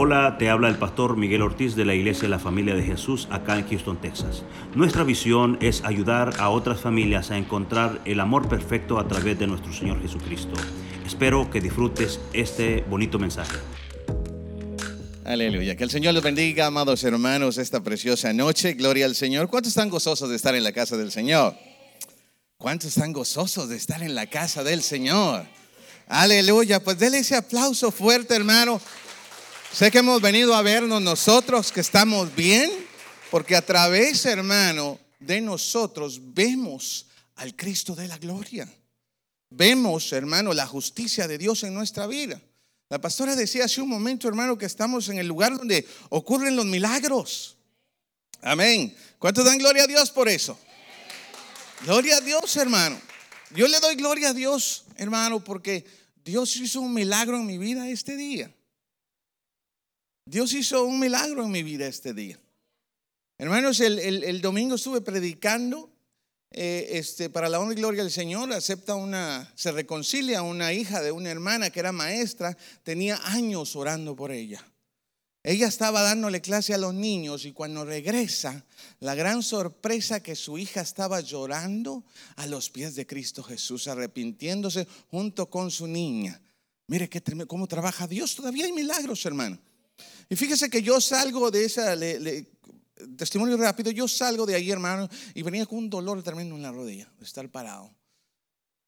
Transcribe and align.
Hola, 0.00 0.36
te 0.38 0.48
habla 0.48 0.68
el 0.68 0.78
pastor 0.78 1.16
Miguel 1.16 1.42
Ortiz 1.42 1.74
de 1.74 1.84
la 1.84 1.92
Iglesia 1.92 2.22
de 2.22 2.28
la 2.28 2.38
Familia 2.38 2.76
de 2.76 2.84
Jesús 2.84 3.26
acá 3.32 3.58
en 3.58 3.68
Houston, 3.68 4.00
Texas. 4.00 4.44
Nuestra 4.76 5.02
visión 5.02 5.58
es 5.60 5.82
ayudar 5.82 6.34
a 6.38 6.50
otras 6.50 6.80
familias 6.80 7.32
a 7.32 7.36
encontrar 7.36 8.00
el 8.04 8.20
amor 8.20 8.48
perfecto 8.48 9.00
a 9.00 9.08
través 9.08 9.40
de 9.40 9.48
nuestro 9.48 9.72
Señor 9.72 10.00
Jesucristo. 10.00 10.54
Espero 11.04 11.50
que 11.50 11.60
disfrutes 11.60 12.20
este 12.32 12.82
bonito 12.82 13.18
mensaje. 13.18 13.56
Aleluya. 15.24 15.74
Que 15.74 15.82
el 15.82 15.90
Señor 15.90 16.14
los 16.14 16.22
bendiga, 16.22 16.66
amados 16.66 17.02
hermanos, 17.02 17.58
esta 17.58 17.82
preciosa 17.82 18.32
noche. 18.32 18.74
Gloria 18.74 19.04
al 19.04 19.16
Señor. 19.16 19.48
¿Cuántos 19.48 19.70
están 19.70 19.90
gozosos 19.90 20.30
de 20.30 20.36
estar 20.36 20.54
en 20.54 20.62
la 20.62 20.70
casa 20.70 20.96
del 20.96 21.10
Señor? 21.10 21.56
¿Cuántos 22.56 22.90
están 22.90 23.12
gozosos 23.12 23.68
de 23.68 23.74
estar 23.74 24.00
en 24.04 24.14
la 24.14 24.28
casa 24.28 24.62
del 24.62 24.80
Señor? 24.84 25.44
Aleluya. 26.06 26.78
Pues 26.78 27.00
déle 27.00 27.18
ese 27.18 27.34
aplauso 27.34 27.90
fuerte, 27.90 28.36
hermano. 28.36 28.80
Sé 29.72 29.90
que 29.90 29.98
hemos 29.98 30.20
venido 30.20 30.54
a 30.54 30.62
vernos 30.62 31.00
nosotros 31.02 31.70
que 31.70 31.80
estamos 31.80 32.34
bien, 32.34 32.70
porque 33.30 33.54
a 33.54 33.62
través, 33.62 34.24
hermano, 34.24 34.98
de 35.20 35.40
nosotros 35.40 36.20
vemos 36.32 37.06
al 37.36 37.54
Cristo 37.54 37.94
de 37.94 38.08
la 38.08 38.18
gloria. 38.18 38.68
Vemos, 39.50 40.12
hermano, 40.12 40.52
la 40.52 40.66
justicia 40.66 41.28
de 41.28 41.38
Dios 41.38 41.62
en 41.64 41.74
nuestra 41.74 42.06
vida. 42.06 42.40
La 42.88 43.00
pastora 43.00 43.36
decía 43.36 43.66
hace 43.66 43.82
un 43.82 43.90
momento, 43.90 44.26
hermano, 44.26 44.56
que 44.56 44.66
estamos 44.66 45.08
en 45.10 45.18
el 45.18 45.28
lugar 45.28 45.56
donde 45.56 45.86
ocurren 46.08 46.56
los 46.56 46.64
milagros. 46.64 47.58
Amén. 48.40 48.96
¿Cuántos 49.18 49.44
dan 49.44 49.58
gloria 49.58 49.84
a 49.84 49.86
Dios 49.86 50.10
por 50.10 50.28
eso? 50.28 50.58
Gloria 51.84 52.16
a 52.16 52.20
Dios, 52.22 52.56
hermano. 52.56 52.98
Yo 53.54 53.68
le 53.68 53.78
doy 53.80 53.96
gloria 53.96 54.30
a 54.30 54.34
Dios, 54.34 54.84
hermano, 54.96 55.44
porque 55.44 55.84
Dios 56.24 56.56
hizo 56.56 56.80
un 56.80 56.94
milagro 56.94 57.36
en 57.36 57.46
mi 57.46 57.58
vida 57.58 57.88
este 57.88 58.16
día. 58.16 58.50
Dios 60.28 60.52
hizo 60.52 60.84
un 60.84 61.00
milagro 61.00 61.42
en 61.44 61.50
mi 61.50 61.62
vida 61.62 61.86
este 61.86 62.12
día. 62.12 62.38
Hermanos, 63.38 63.80
el, 63.80 64.40
domingo 64.42 64.74
estuve 64.74 65.00
predicando 65.00 65.90
eh, 66.50 66.86
este, 66.92 67.30
para 67.30 67.48
la 67.48 67.58
honra 67.58 67.72
y 67.72 67.76
gloria 67.76 68.02
del 68.02 68.12
Señor. 68.12 68.52
Acepta 68.52 68.94
una, 68.94 69.50
se 69.54 69.72
reconcilia 69.72 70.42
una 70.42 70.74
hija 70.74 71.00
de 71.00 71.12
una 71.12 71.30
hermana 71.30 71.70
que 71.70 71.80
era 71.80 71.92
maestra, 71.92 72.58
tenía 72.82 73.18
años 73.24 73.74
orando 73.74 74.14
por 74.14 74.30
ella. 74.30 74.62
Ella 75.42 75.66
estaba 75.66 76.02
dándole 76.02 76.42
clase 76.42 76.74
a 76.74 76.78
los 76.78 76.92
niños 76.92 77.46
y 77.46 77.52
cuando 77.52 77.86
regresa, 77.86 78.66
la 79.00 79.14
gran 79.14 79.42
sorpresa 79.42 80.22
que 80.22 80.36
su 80.36 80.58
hija 80.58 80.82
estaba 80.82 81.22
llorando 81.22 82.04
a 82.36 82.46
los 82.46 82.68
pies 82.68 82.96
de 82.96 83.06
Cristo 83.06 83.42
Jesús, 83.42 83.88
arrepintiéndose 83.88 84.86
junto 85.10 85.48
con 85.48 85.70
su 85.70 85.86
niña. 85.86 86.38
Mire 86.86 87.08
qué, 87.08 87.22
cómo 87.46 87.66
trabaja 87.66 88.06
Dios. 88.06 88.34
Todavía 88.34 88.66
hay 88.66 88.72
milagros, 88.72 89.24
hermano. 89.24 89.58
Y 90.28 90.36
fíjese 90.36 90.68
que 90.68 90.82
yo 90.82 91.00
salgo 91.00 91.50
de 91.50 91.64
esa, 91.64 91.96
testimonio 93.16 93.56
rápido, 93.56 93.90
yo 93.90 94.06
salgo 94.08 94.44
de 94.44 94.54
ahí, 94.54 94.70
hermano, 94.70 95.08
y 95.34 95.42
venía 95.42 95.66
con 95.66 95.78
un 95.78 95.90
dolor 95.90 96.22
tremendo 96.22 96.54
en 96.54 96.62
la 96.62 96.72
rodilla, 96.72 97.10
de 97.18 97.24
estar 97.24 97.48
parado. 97.48 97.94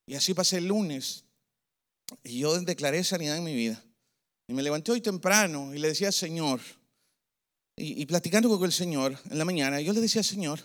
Y 0.06 0.14
así 0.14 0.34
pasé 0.34 0.58
el 0.58 0.66
lunes, 0.66 1.24
y 2.24 2.41
yo 2.41 2.60
declaré 2.60 3.02
sanidad 3.05 3.36
en 3.36 3.44
mi 3.44 3.55
vida. 3.55 3.82
Y 4.48 4.52
me 4.52 4.62
levanté 4.62 4.92
hoy 4.92 5.00
temprano 5.00 5.74
y 5.74 5.78
le 5.78 5.88
decía, 5.88 6.10
Señor, 6.10 6.60
y, 7.77 8.02
y 8.02 8.06
platicando 8.06 8.48
con 8.50 8.64
el 8.64 8.72
Señor 8.72 9.19
en 9.30 9.38
la 9.38 9.44
mañana, 9.44 9.80
yo 9.80 9.92
le 9.92 10.00
decía, 10.00 10.22
Señor, 10.22 10.60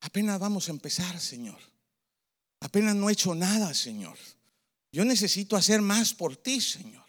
apenas 0.00 0.38
vamos 0.38 0.68
a 0.68 0.72
empezar, 0.72 1.18
Señor. 1.20 1.58
Apenas 2.60 2.94
no 2.94 3.08
he 3.08 3.14
hecho 3.14 3.34
nada, 3.34 3.74
Señor. 3.74 4.16
Yo 4.92 5.04
necesito 5.04 5.56
hacer 5.56 5.82
más 5.82 6.14
por 6.14 6.36
ti, 6.36 6.60
Señor. 6.60 6.99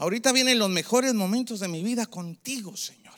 Ahorita 0.00 0.32
vienen 0.32 0.58
los 0.58 0.70
mejores 0.70 1.12
momentos 1.12 1.60
de 1.60 1.68
mi 1.68 1.84
vida 1.84 2.06
contigo, 2.06 2.74
Señor. 2.74 3.12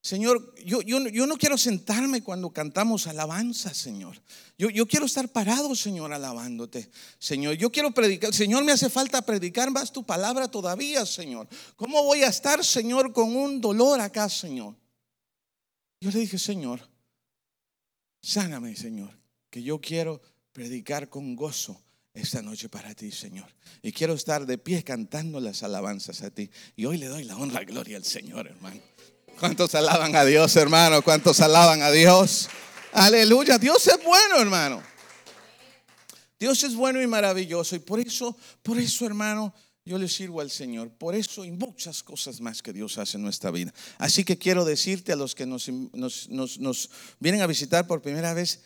Señor, 0.00 0.52
yo, 0.64 0.82
yo, 0.82 0.98
yo 1.06 1.28
no 1.28 1.36
quiero 1.36 1.56
sentarme 1.56 2.24
cuando 2.24 2.50
cantamos 2.50 3.06
alabanza, 3.06 3.72
Señor. 3.72 4.20
Yo, 4.58 4.68
yo, 4.68 4.88
quiero 4.88 5.06
estar 5.06 5.28
parado, 5.28 5.76
Señor, 5.76 6.12
alabándote. 6.12 6.90
Señor, 7.20 7.54
yo 7.54 7.70
quiero 7.70 7.92
predicar. 7.92 8.34
Señor, 8.34 8.64
me 8.64 8.72
hace 8.72 8.90
falta 8.90 9.22
predicar 9.22 9.70
más 9.70 9.92
tu 9.92 10.04
palabra 10.04 10.48
todavía, 10.48 11.06
Señor. 11.06 11.46
¿Cómo 11.76 12.02
voy 12.02 12.24
a 12.24 12.28
estar, 12.28 12.64
Señor, 12.64 13.12
con 13.12 13.36
un 13.36 13.60
dolor 13.60 14.00
acá, 14.00 14.28
Señor? 14.28 14.74
Yo 16.00 16.10
le 16.10 16.18
dije, 16.18 16.36
Señor, 16.36 16.80
sáname, 18.20 18.74
Señor, 18.74 19.16
que 19.50 19.62
yo 19.62 19.80
quiero 19.80 20.20
predicar 20.52 21.08
con 21.08 21.36
gozo 21.36 21.80
esta 22.14 22.42
noche 22.42 22.68
para 22.68 22.94
ti, 22.94 23.10
Señor. 23.12 23.48
Y 23.82 23.92
quiero 23.92 24.14
estar 24.14 24.46
de 24.46 24.58
pie 24.58 24.82
cantando 24.82 25.40
las 25.40 25.62
alabanzas 25.62 26.22
a 26.22 26.30
ti. 26.30 26.50
Y 26.76 26.84
hoy 26.86 26.98
le 26.98 27.06
doy 27.06 27.24
la 27.24 27.36
honra 27.36 27.64
gloria 27.64 27.96
al 27.96 28.04
Señor, 28.04 28.46
hermano. 28.46 28.80
¿Cuántos 29.38 29.74
alaban 29.74 30.16
a 30.16 30.24
Dios, 30.24 30.56
hermano? 30.56 31.02
¿Cuántos 31.02 31.40
alaban 31.40 31.82
a 31.82 31.90
Dios? 31.90 32.48
Aleluya. 32.92 33.58
Dios 33.58 33.86
es 33.86 34.02
bueno, 34.02 34.40
hermano. 34.40 34.82
Dios 36.40 36.62
es 36.64 36.74
bueno 36.74 37.00
y 37.00 37.06
maravilloso. 37.06 37.76
Y 37.76 37.80
por 37.80 38.00
eso, 38.00 38.36
por 38.62 38.78
eso, 38.78 39.06
hermano, 39.06 39.54
yo 39.84 39.96
le 39.96 40.08
sirvo 40.08 40.40
al 40.40 40.50
Señor. 40.50 40.90
Por 40.90 41.14
eso 41.14 41.44
y 41.44 41.50
muchas 41.50 42.02
cosas 42.02 42.40
más 42.40 42.62
que 42.62 42.72
Dios 42.72 42.98
hace 42.98 43.16
en 43.16 43.22
nuestra 43.22 43.50
vida. 43.50 43.72
Así 43.98 44.24
que 44.24 44.38
quiero 44.38 44.64
decirte 44.64 45.12
a 45.12 45.16
los 45.16 45.34
que 45.34 45.46
nos, 45.46 45.68
nos, 45.68 46.28
nos 46.58 46.90
vienen 47.18 47.40
a 47.40 47.46
visitar 47.46 47.86
por 47.86 48.02
primera 48.02 48.34
vez, 48.34 48.60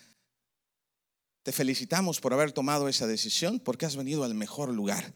te 1.42 1.52
felicitamos 1.52 2.20
por 2.20 2.32
haber 2.32 2.52
tomado 2.52 2.88
esa 2.88 3.06
decisión 3.06 3.58
porque 3.58 3.86
has 3.86 3.96
venido 3.96 4.24
al 4.24 4.34
mejor 4.34 4.68
lugar, 4.70 5.12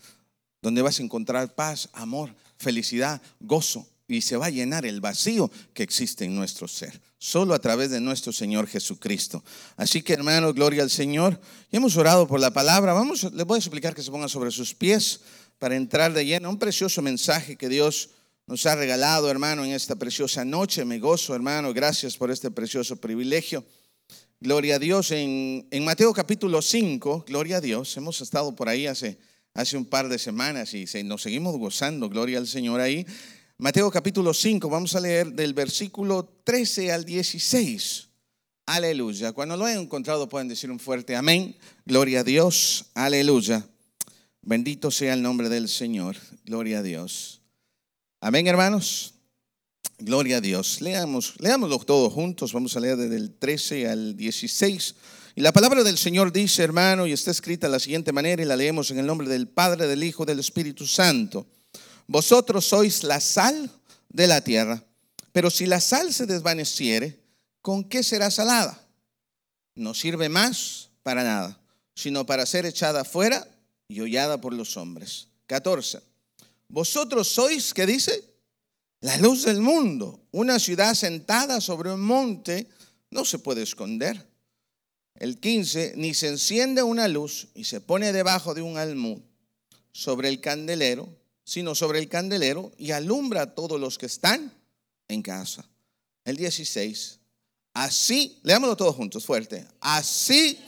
donde 0.63 0.83
vas 0.83 0.99
a 0.99 1.03
encontrar 1.03 1.55
paz, 1.55 1.89
amor, 1.93 2.35
felicidad, 2.57 3.23
gozo 3.41 3.87
y 4.09 4.21
se 4.21 4.37
va 4.37 4.47
a 4.47 4.51
llenar 4.51 4.87
el 4.87 5.01
vacío 5.01 5.51
que 5.75 5.83
existe 5.83 6.25
en 6.25 6.35
nuestro 6.35 6.69
ser, 6.69 7.01
solo 7.19 7.55
a 7.55 7.59
través 7.59 7.91
de 7.91 8.01
nuestro 8.01 8.33
Señor 8.33 8.69
Jesucristo. 8.69 9.43
Así 9.77 10.03
que 10.03 10.13
hermanos, 10.13 10.55
gloria 10.55 10.83
al 10.83 10.91
Señor. 10.91 11.41
Y 11.71 11.77
hemos 11.77 11.97
orado 11.97 12.27
por 12.29 12.39
la 12.39 12.53
palabra. 12.53 12.93
Vamos, 12.93 13.25
les 13.33 13.47
voy 13.47 13.59
a 13.59 13.63
suplicar 13.63 13.95
que 13.95 14.03
se 14.03 14.11
pongan 14.11 14.29
sobre 14.29 14.51
sus 14.51 14.75
pies 14.75 15.21
para 15.59 15.77
entrar 15.77 16.13
de 16.13 16.25
lleno. 16.25 16.51
Un 16.51 16.59
precioso 16.59 17.03
mensaje 17.03 17.57
que 17.57 17.69
Dios 17.69 18.11
nos 18.47 18.65
ha 18.67 18.77
regalado, 18.77 19.29
hermano, 19.29 19.65
en 19.65 19.73
esta 19.73 19.97
preciosa 19.97 20.45
noche. 20.45 20.85
Me 20.85 21.01
gozo, 21.01 21.35
hermano. 21.35 21.73
Gracias 21.73 22.17
por 22.17 22.31
este 22.31 22.51
precioso 22.53 22.97
privilegio. 22.97 23.65
Gloria 24.41 24.77
a 24.77 24.79
Dios. 24.79 25.13
En, 25.13 25.67
Mateo 25.83 26.13
capítulo 26.13 26.61
5, 26.61 27.25
gloria 27.27 27.57
a 27.57 27.61
Dios. 27.61 27.97
Hemos 27.97 28.21
estado 28.21 28.55
por 28.55 28.69
ahí 28.69 28.87
hace, 28.87 29.19
hace 29.55 29.79
un 29.79 29.87
par 29.87 30.09
de 30.09 30.19
semanas 30.19 30.75
y 30.75 30.85
nos 31.05 31.23
seguimos 31.23 31.57
gozando. 31.57 32.11
Gloria 32.11 32.39
al 32.39 32.47
Señor 32.47 32.81
ahí. 32.81 33.07
Mateo 33.57 33.91
capítulo 33.91 34.35
5, 34.35 34.69
vamos 34.69 34.95
a 34.95 35.01
leer 35.01 35.33
del 35.33 35.55
versículo 35.55 36.29
13 36.45 36.93
al 36.93 37.07
16. 37.07 38.09
Aleluya. 38.67 39.33
Cuando 39.33 39.57
lo 39.57 39.65
hayan 39.65 39.83
encontrado 39.83 40.29
pueden 40.29 40.49
decir 40.49 40.71
un 40.71 40.81
fuerte 40.81 41.17
amén. 41.17 41.57
Gloria 41.87 42.21
a 42.21 42.25
Dios. 42.25 42.87
Aleluya. 42.95 43.67
Bendito 44.43 44.91
sea 44.91 45.15
el 45.15 45.23
nombre 45.23 45.49
del 45.49 45.69
Señor. 45.69 46.17
Gloria 46.45 46.81
a 46.81 46.83
Dios. 46.83 47.41
Amén, 48.21 48.47
hermanos. 48.47 49.16
Gloria 49.99 50.39
a 50.39 50.41
Dios. 50.41 50.81
Leamos, 50.83 51.35
leámoslo 51.39 51.79
todos 51.79 52.13
juntos. 52.13 52.53
Vamos 52.53 52.77
a 52.77 52.81
leer 52.81 52.97
desde 52.97 53.17
el 53.17 53.35
13 53.35 53.89
al 53.89 54.17
16. 54.17 54.95
Y 55.37 55.41
la 55.41 55.53
palabra 55.53 55.83
del 55.85 55.97
Señor 55.97 56.33
dice, 56.33 56.63
hermano, 56.63 57.07
y 57.07 57.13
está 57.13 57.31
escrita 57.31 57.67
de 57.67 57.73
la 57.73 57.79
siguiente 57.79 58.13
manera, 58.13 58.43
y 58.43 58.47
la 58.47 58.57
leemos 58.57 58.91
en 58.91 58.99
el 58.99 59.07
nombre 59.07 59.29
del 59.29 59.49
Padre, 59.49 59.87
del 59.87 60.05
Hijo, 60.05 60.25
del 60.25 60.39
Espíritu 60.39 60.87
Santo. 60.87 61.47
Vosotros 62.07 62.67
sois 62.67 63.05
la 63.05 63.21
sal 63.21 63.71
de 64.09 64.27
la 64.27 64.43
tierra, 64.43 64.83
pero 65.33 65.51
si 65.51 65.67
la 65.67 65.81
sal 65.81 66.13
se 66.13 66.27
desvaneciere, 66.27 67.21
¿con 67.61 67.85
qué 67.85 68.03
será 68.03 68.31
salada? 68.31 68.87
No 69.75 69.93
sirve 69.93 70.29
más 70.29 70.91
para 71.03 71.25
nada, 71.25 71.61
sino 71.95 72.25
para 72.25 72.47
ser 72.47 72.65
echada 72.65 73.05
fuera 73.05 73.47
y 73.89 74.01
hollada 74.01 74.41
por 74.41 74.55
los 74.55 74.77
hombres. 74.77 75.29
14. 75.47 76.01
Vosotros 76.69 77.29
sois, 77.29 77.75
¿qué 77.75 77.87
dice? 77.87 78.36
La 79.01 79.17
luz 79.19 79.45
del 79.45 79.61
mundo, 79.61 80.21
una 80.33 80.59
ciudad 80.59 80.95
sentada 80.95 81.61
sobre 81.61 81.93
un 81.93 82.01
monte, 82.01 82.69
no 83.11 83.25
se 83.25 83.39
puede 83.39 83.63
esconder. 83.63 84.27
El 85.15 85.39
15, 85.39 85.95
ni 85.97 86.15
se 86.15 86.29
enciende 86.29 86.83
una 86.83 87.09
luz 87.09 87.49
y 87.55 87.65
se 87.65 87.81
pone 87.81 88.13
debajo 88.13 88.55
de 88.55 88.63
un 88.63 88.77
almud 88.77 89.21
sobre 89.93 90.29
el 90.29 90.41
candelero, 90.41 91.09
sino 91.45 91.75
sobre 91.75 91.99
el 91.99 92.09
candelero 92.09 92.73
y 92.77 92.91
alumbra 92.91 93.43
a 93.43 93.55
todos 93.55 93.81
los 93.81 93.99
que 93.99 94.07
están 94.07 94.53
en 95.09 95.23
casa. 95.23 95.69
El 96.25 96.37
16, 96.37 97.21
así, 97.75 98.41
leámoslo 98.43 98.77
todos 98.77 98.97
juntos, 98.97 99.25
fuerte, 99.25 99.67
así 99.81 100.59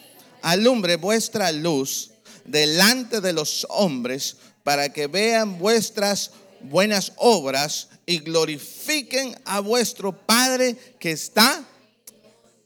alumbre 0.43 0.97
vuestra 0.97 1.51
luz 1.53 2.11
delante 2.45 3.21
de 3.21 3.33
los 3.33 3.67
hombres 3.71 4.37
para 4.63 4.93
que 4.93 5.07
vean 5.07 5.59
vuestras 5.59 6.31
buenas 6.63 7.13
obras 7.17 7.89
y 8.07 8.19
glorifiquen 8.19 9.37
a 9.45 9.61
vuestro 9.61 10.13
Padre 10.13 10.77
que 10.99 11.13
está 11.13 11.65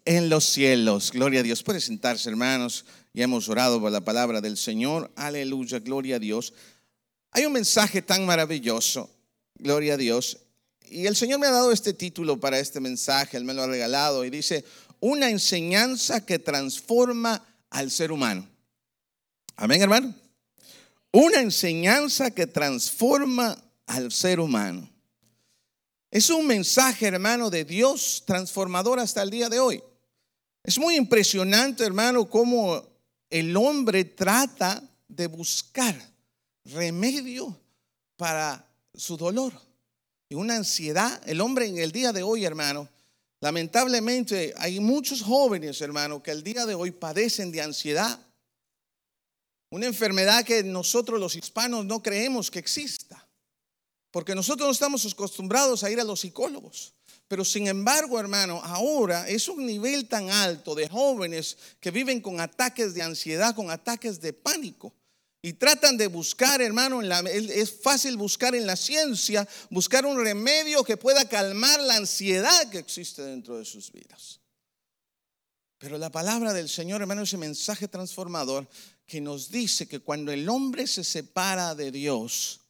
en 0.05 0.29
los 0.29 0.45
cielos. 0.45 1.13
Gloria 1.13 1.41
a 1.41 1.43
Dios. 1.43 1.63
Puede 1.63 1.81
sentarse, 1.81 2.29
hermanos. 2.29 2.85
Ya 3.13 3.25
hemos 3.25 3.49
orado 3.49 3.81
por 3.81 3.93
la 3.93 4.01
palabra 4.01 4.41
del 4.41 4.57
Señor. 4.57 5.11
Aleluya, 5.17 5.79
gloria 5.81 6.17
a 6.17 6.19
Dios. 6.19 6.55
Hay 7.33 7.45
un 7.47 7.53
mensaje 7.53 8.03
tan 8.03 8.27
maravilloso, 8.27 9.11
gloria 9.55 9.95
a 9.95 9.97
Dios. 9.97 10.39
y 10.85 11.07
el 11.07 11.17
Señor 11.17 11.41
me 11.41 11.47
ha 11.47 11.51
dado 11.51 11.73
este 11.73 11.95
título 11.95 12.39
para 12.39 12.59
este 12.59 12.79
mensaje, 12.79 13.39
Él 13.39 13.45
me 13.45 13.55
lo 13.55 13.63
ha 13.63 13.67
regalado 13.67 14.27
y 14.27 14.31
dice, 14.31 14.63
una 15.01 15.31
enseñanza 15.31 16.25
que 16.27 16.39
transforma 16.39 17.43
al 17.71 17.91
ser 17.91 18.13
humano. 18.13 18.47
Amén, 19.57 19.81
hermano. 19.81 20.15
Una 21.11 21.41
enseñanza 21.41 22.31
que 22.31 22.47
transforma 22.47 23.57
al 23.87 24.11
ser 24.13 24.41
humano. 24.41 24.89
Es 26.11 26.29
un 26.29 26.47
mensaje, 26.47 27.07
hermano, 27.07 27.49
de 27.49 27.65
Dios 27.65 28.25
transformador 28.27 29.01
hasta 29.01 29.23
el 29.23 29.31
día 29.31 29.49
de 29.49 29.59
hoy. 29.59 29.83
Es 30.63 30.79
muy 30.79 30.97
impresionante, 30.97 31.85
hermano, 31.85 32.29
cómo 32.29 32.85
el 33.31 33.57
hombre 33.57 34.05
trata 34.05 34.83
de 35.09 35.27
buscar 35.27 35.97
remedio 36.67 37.59
para 38.17 38.65
su 38.95 39.17
dolor 39.17 39.53
y 40.29 40.35
una 40.35 40.57
ansiedad. 40.57 41.21
El 41.27 41.41
hombre 41.41 41.67
en 41.67 41.79
el 41.79 41.93
día 41.93 42.13
de 42.13 42.23
hoy, 42.23 42.45
hermano, 42.45 42.89
lamentablemente 43.41 44.55
hay 44.59 44.81
muchos 44.81 45.23
jóvenes, 45.23 45.81
hermano, 45.81 46.23
que 46.23 46.31
el 46.31 46.43
día 46.43 46.67
de 46.67 46.75
hoy 46.75 46.91
padecen 46.91 47.51
de 47.51 47.63
ansiedad. 47.63 48.19
Una 49.71 49.87
enfermedad 49.87 50.45
que 50.45 50.63
nosotros 50.63 51.19
los 51.19 51.35
hispanos 51.35 51.87
no 51.87 52.03
creemos 52.03 52.51
que 52.51 52.59
exista. 52.59 53.22
Porque 54.13 54.35
nosotros 54.35 54.69
no 54.69 54.73
estamos 54.73 55.05
acostumbrados 55.07 55.83
a 55.83 55.91
ir 55.91 55.99
a 55.99 56.05
los 56.05 56.21
psicólogos. 56.21 56.95
Pero 57.27 57.47
sin 57.47 57.67
embargo, 57.67 58.21
hermano, 58.21 58.61
ahora 58.63 59.27
es 59.27 59.49
un 59.49 59.65
nivel 59.65 60.07
tan 60.07 60.31
alto 60.31 60.75
de 60.75 60.87
jóvenes 60.87 61.57
que 61.81 61.91
viven 61.91 62.21
con 62.21 62.39
ataques 62.39 62.93
de 62.93 63.03
ansiedad, 63.03 63.55
con 63.55 63.71
ataques 63.71 64.21
de 64.21 64.35
pánico. 64.35 64.93
Y 65.41 65.55
tratan 65.55 65.97
de 65.97 66.07
buscar, 66.09 66.61
hermano, 66.61 67.01
es 67.03 67.73
fácil 67.73 68.17
buscar 68.17 68.55
en 68.55 68.67
la 68.67 68.77
ciencia, 68.77 69.49
buscar 69.71 70.05
un 70.05 70.23
remedio 70.23 70.85
que 70.85 70.99
pueda 70.99 71.27
calmar 71.27 71.81
la 71.81 71.97
ansiedad 71.97 72.71
que 72.71 72.79
existe 72.79 73.23
dentro 73.23 73.59
de 73.59 73.65
sus 73.65 73.91
vidas. 73.91 74.41
Pero 75.79 75.99
la 75.99 76.13
palabra 76.13 76.53
del 76.53 76.69
Señor, 76.69 77.01
hermano, 77.01 77.23
ese 77.23 77.39
mensaje 77.39 77.89
transformador 77.89 78.69
que 79.05 79.21
nos 79.21 79.51
dice 79.51 79.89
que 79.89 79.99
cuando 79.99 80.31
el 80.31 80.49
hombre 80.49 80.87
se 80.87 81.03
separa 81.03 81.75
de 81.75 81.91
Dios, 81.91 82.62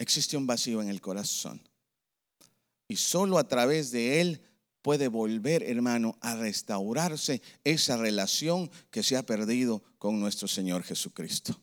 existe 0.00 0.36
un 0.36 0.46
vacío 0.46 0.80
en 0.80 0.88
el 0.88 1.00
corazón. 1.00 1.60
Y 2.88 2.96
solo 2.96 3.38
a 3.38 3.46
través 3.46 3.92
de 3.92 4.20
él 4.20 4.40
puede 4.82 5.08
volver, 5.08 5.62
hermano, 5.62 6.16
a 6.22 6.34
restaurarse 6.34 7.42
esa 7.64 7.98
relación 7.98 8.70
que 8.90 9.02
se 9.02 9.16
ha 9.16 9.24
perdido 9.24 9.84
con 9.98 10.18
nuestro 10.18 10.48
Señor 10.48 10.82
Jesucristo. 10.82 11.62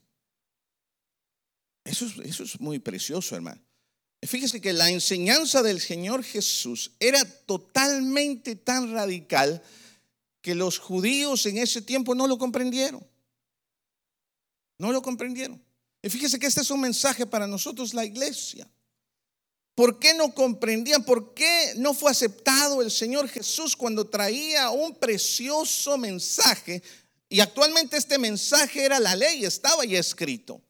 Eso 1.84 2.06
es, 2.06 2.18
eso 2.20 2.44
es 2.44 2.60
muy 2.60 2.80
precioso, 2.80 3.36
hermano. 3.36 3.62
Fíjese 4.22 4.62
que 4.62 4.74
la 4.74 4.90
enseñanza 4.92 5.64
del 5.64 5.80
Señor 5.82 6.24
Jesús 6.24 6.92
era 7.00 7.24
totalmente 7.46 8.56
tan 8.56 8.94
radical 8.94 9.64
que 10.42 10.54
los 10.54 10.78
judíos 10.78 11.46
en 11.48 11.58
ese 11.58 11.82
tiempo 11.82 12.14
no 12.14 12.28
lo 12.28 12.38
comprendieron. 12.38 13.06
No 14.78 14.92
lo 14.92 15.02
comprendieron. 15.02 15.67
Y 16.08 16.10
fíjese 16.10 16.40
que 16.40 16.48
este 16.48 16.62
es 16.62 16.72
un 16.72 16.80
mensaje 16.80 17.26
para 17.26 17.48
nosotros, 17.48 17.94
la 17.94 18.06
iglesia. 18.06 18.66
¿Por 19.76 20.00
qué 20.00 20.14
no 20.14 20.34
comprendían? 20.34 21.04
¿Por 21.04 21.34
qué 21.34 21.74
no 21.76 21.94
fue 21.94 22.12
aceptado 22.12 22.82
el 22.82 22.92
Señor 22.92 23.28
Jesús 23.28 23.76
cuando 23.76 24.08
traía 24.08 24.70
un 24.70 24.96
precioso 24.96 25.98
mensaje? 25.98 26.82
Y 27.28 27.42
actualmente 27.42 27.98
este 27.98 28.18
mensaje 28.18 28.86
era 28.86 29.02
la 29.02 29.18
ley, 29.18 29.44
estaba 29.44 29.84
ya 29.84 30.00
escrito. 30.00 30.62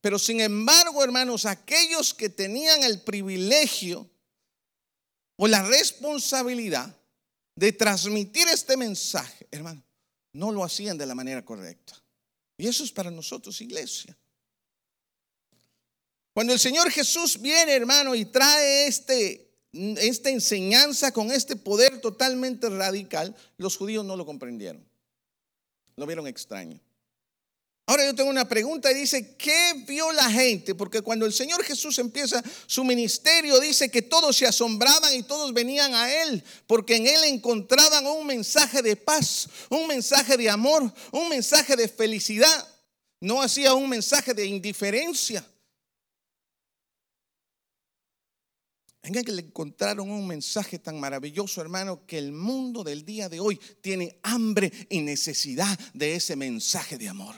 Pero 0.00 0.18
sin 0.18 0.40
embargo, 0.40 1.04
hermanos, 1.04 1.46
aquellos 1.46 2.12
que 2.12 2.28
tenían 2.28 2.82
el 2.82 3.02
privilegio 3.02 4.10
o 5.36 5.46
la 5.46 5.62
responsabilidad 5.62 6.92
de 7.54 7.70
transmitir 7.70 8.48
este 8.48 8.76
mensaje, 8.76 9.46
hermano, 9.52 9.84
no 10.32 10.50
lo 10.50 10.64
hacían 10.64 10.98
de 10.98 11.06
la 11.06 11.14
manera 11.14 11.44
correcta. 11.44 12.02
Y 12.58 12.66
eso 12.66 12.82
es 12.82 12.90
para 12.90 13.12
nosotros, 13.12 13.60
iglesia. 13.60 14.18
Cuando 16.34 16.52
el 16.52 16.58
Señor 16.58 16.90
Jesús 16.90 17.40
viene, 17.40 17.72
hermano, 17.72 18.14
y 18.14 18.24
trae 18.24 18.86
este, 18.86 19.50
esta 19.72 20.30
enseñanza 20.30 21.12
con 21.12 21.30
este 21.30 21.56
poder 21.56 22.00
totalmente 22.00 22.68
radical, 22.70 23.36
los 23.58 23.76
judíos 23.76 24.04
no 24.04 24.16
lo 24.16 24.24
comprendieron. 24.24 24.86
Lo 25.96 26.06
vieron 26.06 26.26
extraño. 26.26 26.80
Ahora 27.86 28.06
yo 28.06 28.14
tengo 28.14 28.30
una 28.30 28.48
pregunta 28.48 28.90
y 28.90 28.94
dice, 28.94 29.36
¿qué 29.36 29.84
vio 29.86 30.12
la 30.12 30.30
gente? 30.30 30.74
Porque 30.74 31.02
cuando 31.02 31.26
el 31.26 31.32
Señor 31.32 31.62
Jesús 31.64 31.98
empieza 31.98 32.42
su 32.66 32.84
ministerio, 32.84 33.58
dice 33.60 33.90
que 33.90 34.00
todos 34.00 34.36
se 34.36 34.46
asombraban 34.46 35.12
y 35.14 35.24
todos 35.24 35.52
venían 35.52 35.92
a 35.92 36.10
Él, 36.22 36.42
porque 36.66 36.96
en 36.96 37.06
Él 37.08 37.24
encontraban 37.24 38.06
un 38.06 38.26
mensaje 38.26 38.82
de 38.82 38.96
paz, 38.96 39.48
un 39.68 39.88
mensaje 39.88 40.36
de 40.36 40.48
amor, 40.48 40.90
un 41.10 41.28
mensaje 41.28 41.76
de 41.76 41.88
felicidad. 41.88 42.68
No 43.20 43.42
hacía 43.42 43.74
un 43.74 43.88
mensaje 43.88 44.32
de 44.32 44.46
indiferencia. 44.46 45.44
En 49.02 49.12
que 49.14 49.32
le 49.32 49.42
encontraron 49.42 50.10
un 50.10 50.26
mensaje 50.28 50.78
tan 50.78 51.00
maravilloso, 51.00 51.60
hermano, 51.60 52.06
que 52.06 52.18
el 52.18 52.30
mundo 52.30 52.84
del 52.84 53.04
día 53.04 53.28
de 53.28 53.40
hoy 53.40 53.56
tiene 53.80 54.20
hambre 54.22 54.72
y 54.88 55.00
necesidad 55.00 55.76
de 55.92 56.14
ese 56.14 56.36
mensaje 56.36 56.96
de 56.98 57.08
amor. 57.08 57.34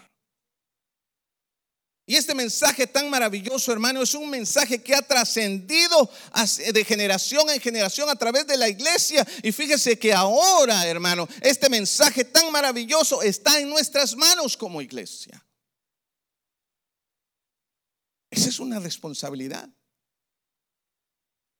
Y 2.07 2.17
este 2.17 2.35
mensaje 2.35 2.87
tan 2.87 3.09
maravilloso, 3.09 3.73
hermano, 3.73 4.03
es 4.03 4.15
un 4.15 4.29
mensaje 4.29 4.83
que 4.83 4.95
ha 4.95 5.01
trascendido 5.01 6.11
de 6.75 6.85
generación 6.85 7.49
en 7.49 7.59
generación 7.59 8.11
a 8.11 8.17
través 8.17 8.47
de 8.47 8.59
la 8.59 8.69
iglesia. 8.69 9.27
Y 9.43 9.51
fíjese 9.51 9.99
que 9.99 10.13
ahora, 10.13 10.87
hermano, 10.87 11.27
este 11.41 11.71
mensaje 11.71 12.25
tan 12.25 12.53
maravilloso 12.53 13.23
está 13.23 13.59
en 13.59 13.71
nuestras 13.71 14.15
manos 14.17 14.55
como 14.55 14.83
iglesia. 14.83 15.43
Esa 18.31 18.51
es 18.51 18.59
una 18.59 18.79
responsabilidad. 18.81 19.67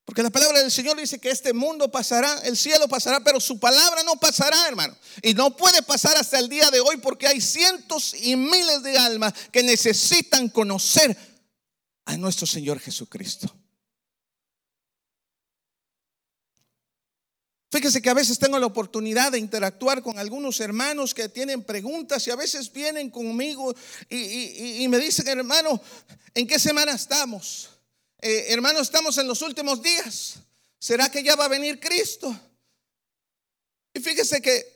Porque 0.05 0.23
la 0.23 0.31
palabra 0.31 0.61
del 0.61 0.71
Señor 0.71 0.99
dice 0.99 1.19
que 1.19 1.31
este 1.31 1.55
mundo 1.55 1.91
pasará, 1.91 2.41
el 2.45 2.57
cielo 2.59 2.87
pasará, 2.89 3.21
pero 3.21 3.41
su 3.41 3.59
palabra 3.59 4.03
no 4.03 4.17
pasará, 4.17 4.69
hermano. 4.69 4.95
Y 5.23 5.33
no 5.33 5.57
puede 5.57 5.83
pasar 5.83 6.17
hasta 6.17 6.39
el 6.39 6.49
día 6.49 6.71
de 6.71 6.81
hoy 6.81 6.99
porque 6.99 7.27
hay 7.27 7.41
cientos 7.41 8.15
y 8.15 8.37
miles 8.37 8.83
de 8.83 8.99
almas 8.99 9.33
que 9.51 9.63
necesitan 9.63 10.49
conocer 10.51 11.17
a 12.05 12.17
nuestro 12.19 12.47
Señor 12.47 12.81
Jesucristo. 12.81 13.51
Fíjese 17.71 18.03
que 18.03 18.11
a 18.11 18.15
veces 18.15 18.39
tengo 18.39 18.59
la 18.59 18.67
oportunidad 18.67 19.33
de 19.33 19.39
interactuar 19.39 20.03
con 20.03 20.19
algunos 20.19 20.61
hermanos 20.61 21.13
que 21.13 21.29
tienen 21.29 21.65
preguntas 21.65 22.25
y 22.27 22.31
a 22.31 22.37
veces 22.37 22.71
vienen 22.71 23.11
conmigo 23.11 23.75
y, 24.09 24.85
y 24.85 24.87
me 24.87 24.99
dicen, 24.99 25.27
hermano, 25.27 25.81
¿en 26.35 26.47
qué 26.47 26.59
semana 26.59 26.93
estamos? 26.93 27.74
Eh, 28.21 28.47
hermano, 28.53 28.81
estamos 28.81 29.19
en 29.19 29.27
los 29.27 29.43
últimos 29.43 29.83
días. 29.83 30.37
¿Será 30.79 31.11
que 31.11 31.23
ya 31.23 31.37
va 31.37 31.47
a 31.47 31.49
venir 31.49 31.81
Cristo? 31.81 32.35
Y 33.93 34.01
fíjese 34.01 34.43
que 34.43 34.75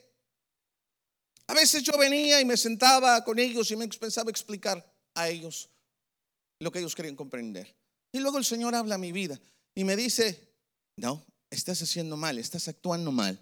a 1.47 1.53
veces 1.53 1.83
yo 1.83 1.97
venía 1.97 2.39
y 2.39 2.45
me 2.45 2.57
sentaba 2.57 3.23
con 3.23 3.39
ellos 3.39 3.69
y 3.71 3.75
me 3.75 3.87
pensaba 3.87 4.29
explicar 4.29 4.85
a 5.15 5.29
ellos 5.29 5.69
lo 6.59 6.71
que 6.71 6.79
ellos 6.79 6.95
querían 6.95 7.15
comprender. 7.15 7.75
Y 8.11 8.19
luego 8.19 8.37
el 8.37 8.45
Señor 8.45 8.75
habla 8.75 8.95
a 8.95 8.99
mi 8.99 9.11
vida 9.11 9.39
y 9.75 9.83
me 9.83 9.95
dice, 9.95 10.53
no, 10.95 11.25
estás 11.49 11.81
haciendo 11.81 12.17
mal, 12.17 12.37
estás 12.37 12.67
actuando 12.67 13.11
mal. 13.11 13.39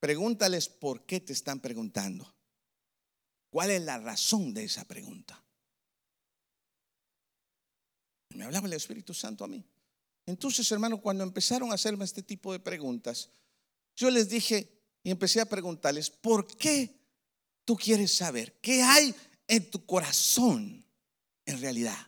Pregúntales 0.00 0.68
por 0.68 1.04
qué 1.04 1.20
te 1.20 1.32
están 1.32 1.60
preguntando. 1.60 2.34
¿Cuál 3.50 3.70
es 3.70 3.82
la 3.82 3.98
razón 3.98 4.54
de 4.54 4.64
esa 4.64 4.84
pregunta? 4.84 5.42
Me 8.40 8.46
hablaba 8.46 8.68
el 8.68 8.72
Espíritu 8.72 9.12
Santo 9.12 9.44
a 9.44 9.48
mí. 9.48 9.62
Entonces, 10.24 10.72
hermano, 10.72 10.98
cuando 10.98 11.22
empezaron 11.22 11.70
a 11.70 11.74
hacerme 11.74 12.06
este 12.06 12.22
tipo 12.22 12.52
de 12.52 12.58
preguntas, 12.58 13.28
yo 13.94 14.08
les 14.08 14.30
dije 14.30 14.80
y 15.02 15.10
empecé 15.10 15.42
a 15.42 15.44
preguntarles, 15.44 16.08
¿por 16.08 16.46
qué 16.46 17.02
tú 17.66 17.76
quieres 17.76 18.16
saber 18.16 18.58
qué 18.62 18.82
hay 18.82 19.14
en 19.46 19.70
tu 19.70 19.84
corazón 19.84 20.82
en 21.44 21.60
realidad? 21.60 21.98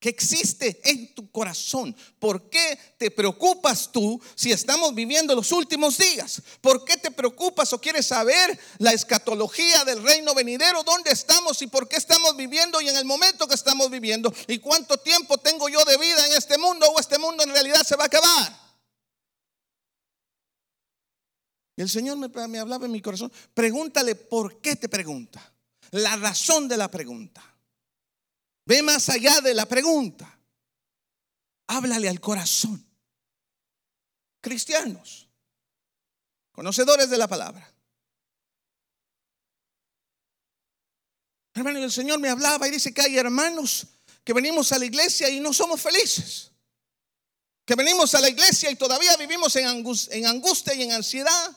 Que 0.00 0.08
existe 0.08 0.80
en 0.82 1.14
tu 1.14 1.30
corazón. 1.30 1.94
¿Por 2.18 2.48
qué 2.48 2.78
te 2.96 3.10
preocupas 3.10 3.92
tú 3.92 4.20
si 4.34 4.50
estamos 4.50 4.94
viviendo 4.94 5.34
los 5.34 5.52
últimos 5.52 5.98
días? 5.98 6.42
¿Por 6.62 6.84
qué 6.86 6.96
te 6.96 7.10
preocupas 7.10 7.72
o 7.74 7.80
quieres 7.80 8.06
saber 8.06 8.58
la 8.78 8.92
escatología 8.92 9.84
del 9.84 10.02
reino 10.02 10.34
venidero? 10.34 10.82
¿Dónde 10.82 11.10
estamos 11.10 11.60
y 11.60 11.66
por 11.66 11.86
qué 11.86 11.96
estamos 11.96 12.34
viviendo 12.34 12.80
y 12.80 12.88
en 12.88 12.96
el 12.96 13.04
momento 13.04 13.46
que 13.46 13.54
estamos 13.54 13.90
viviendo? 13.90 14.32
¿Y 14.48 14.58
cuánto 14.58 14.96
tiempo 14.96 15.36
tengo 15.38 15.68
yo 15.68 15.84
de 15.84 15.98
vida 15.98 16.26
en 16.26 16.32
este 16.32 16.56
mundo 16.56 16.86
o 16.90 16.98
este 16.98 17.18
mundo 17.18 17.44
en 17.44 17.50
realidad 17.50 17.82
se 17.86 17.96
va 17.96 18.04
a 18.04 18.06
acabar? 18.06 18.58
Y 21.76 21.82
el 21.82 21.90
Señor 21.90 22.16
me, 22.16 22.28
me 22.48 22.58
hablaba 22.58 22.86
en 22.86 22.92
mi 22.92 23.02
corazón. 23.02 23.30
Pregúntale 23.52 24.14
por 24.14 24.62
qué 24.62 24.76
te 24.76 24.88
pregunta. 24.88 25.52
La 25.90 26.16
razón 26.16 26.68
de 26.68 26.78
la 26.78 26.90
pregunta. 26.90 27.42
Ve 28.70 28.82
más 28.84 29.08
allá 29.08 29.40
de 29.40 29.52
la 29.52 29.66
pregunta. 29.66 30.38
Háblale 31.66 32.08
al 32.08 32.20
corazón. 32.20 32.86
cristianos, 34.40 35.28
conocedores 36.52 37.10
de 37.10 37.18
la 37.18 37.26
palabra. 37.26 37.68
Hermano, 41.52 41.80
el 41.80 41.90
Señor 41.90 42.20
me 42.20 42.28
hablaba 42.28 42.68
y 42.68 42.70
dice 42.70 42.94
que 42.94 43.02
hay 43.02 43.18
hermanos 43.18 43.88
que 44.22 44.32
venimos 44.32 44.70
a 44.70 44.78
la 44.78 44.84
iglesia 44.84 45.28
y 45.28 45.40
no 45.40 45.52
somos 45.52 45.80
felices. 45.80 46.52
Que 47.64 47.74
venimos 47.74 48.14
a 48.14 48.20
la 48.20 48.28
iglesia 48.28 48.70
y 48.70 48.76
todavía 48.76 49.16
vivimos 49.16 49.56
en 49.56 49.66
angustia 50.26 50.74
y 50.74 50.84
en 50.84 50.92
ansiedad, 50.92 51.56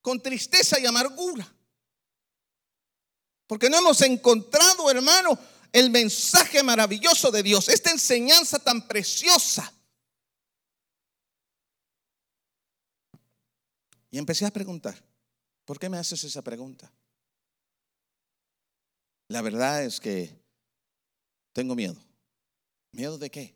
con 0.00 0.22
tristeza 0.22 0.80
y 0.80 0.86
amargura. 0.86 1.46
Porque 3.46 3.68
no 3.68 3.76
hemos 3.76 4.00
encontrado, 4.00 4.90
hermano, 4.90 5.38
el 5.72 5.90
mensaje 5.90 6.62
maravilloso 6.62 7.30
de 7.30 7.42
Dios, 7.42 7.68
esta 7.68 7.90
enseñanza 7.90 8.58
tan 8.58 8.86
preciosa. 8.86 9.72
Y 14.10 14.18
empecé 14.18 14.46
a 14.46 14.50
preguntar, 14.50 15.02
¿por 15.64 15.78
qué 15.78 15.88
me 15.88 15.98
haces 15.98 16.24
esa 16.24 16.42
pregunta? 16.42 16.90
La 19.28 19.42
verdad 19.42 19.84
es 19.84 20.00
que 20.00 20.34
tengo 21.52 21.74
miedo. 21.74 21.96
¿Miedo 22.92 23.18
de 23.18 23.30
qué? 23.30 23.54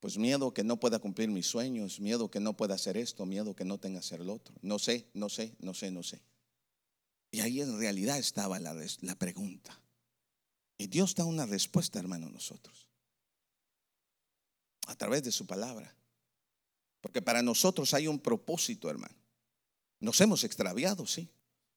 Pues 0.00 0.16
miedo 0.16 0.52
que 0.52 0.64
no 0.64 0.80
pueda 0.80 0.98
cumplir 0.98 1.28
mis 1.28 1.46
sueños, 1.46 2.00
miedo 2.00 2.30
que 2.30 2.40
no 2.40 2.56
pueda 2.56 2.74
hacer 2.74 2.96
esto, 2.96 3.26
miedo 3.26 3.54
que 3.54 3.64
no 3.64 3.78
tenga 3.78 4.00
hacer 4.00 4.20
lo 4.20 4.34
otro. 4.34 4.54
No 4.62 4.78
sé, 4.78 5.06
no 5.12 5.28
sé, 5.28 5.54
no 5.60 5.74
sé, 5.74 5.90
no 5.90 6.02
sé. 6.02 6.22
Y 7.30 7.40
ahí 7.40 7.60
en 7.60 7.78
realidad 7.78 8.18
estaba 8.18 8.58
la, 8.58 8.74
la 9.00 9.14
pregunta. 9.16 9.78
Y 10.76 10.86
Dios 10.86 11.14
da 11.14 11.24
una 11.24 11.46
respuesta, 11.46 11.98
hermano, 11.98 12.26
a 12.26 12.30
nosotros. 12.30 12.88
A 14.86 14.94
través 14.96 15.22
de 15.22 15.32
su 15.32 15.46
palabra. 15.46 15.94
Porque 17.00 17.22
para 17.22 17.42
nosotros 17.42 17.94
hay 17.94 18.08
un 18.08 18.18
propósito, 18.18 18.90
hermano. 18.90 19.14
Nos 20.00 20.20
hemos 20.20 20.44
extraviado, 20.44 21.06
sí. 21.06 21.28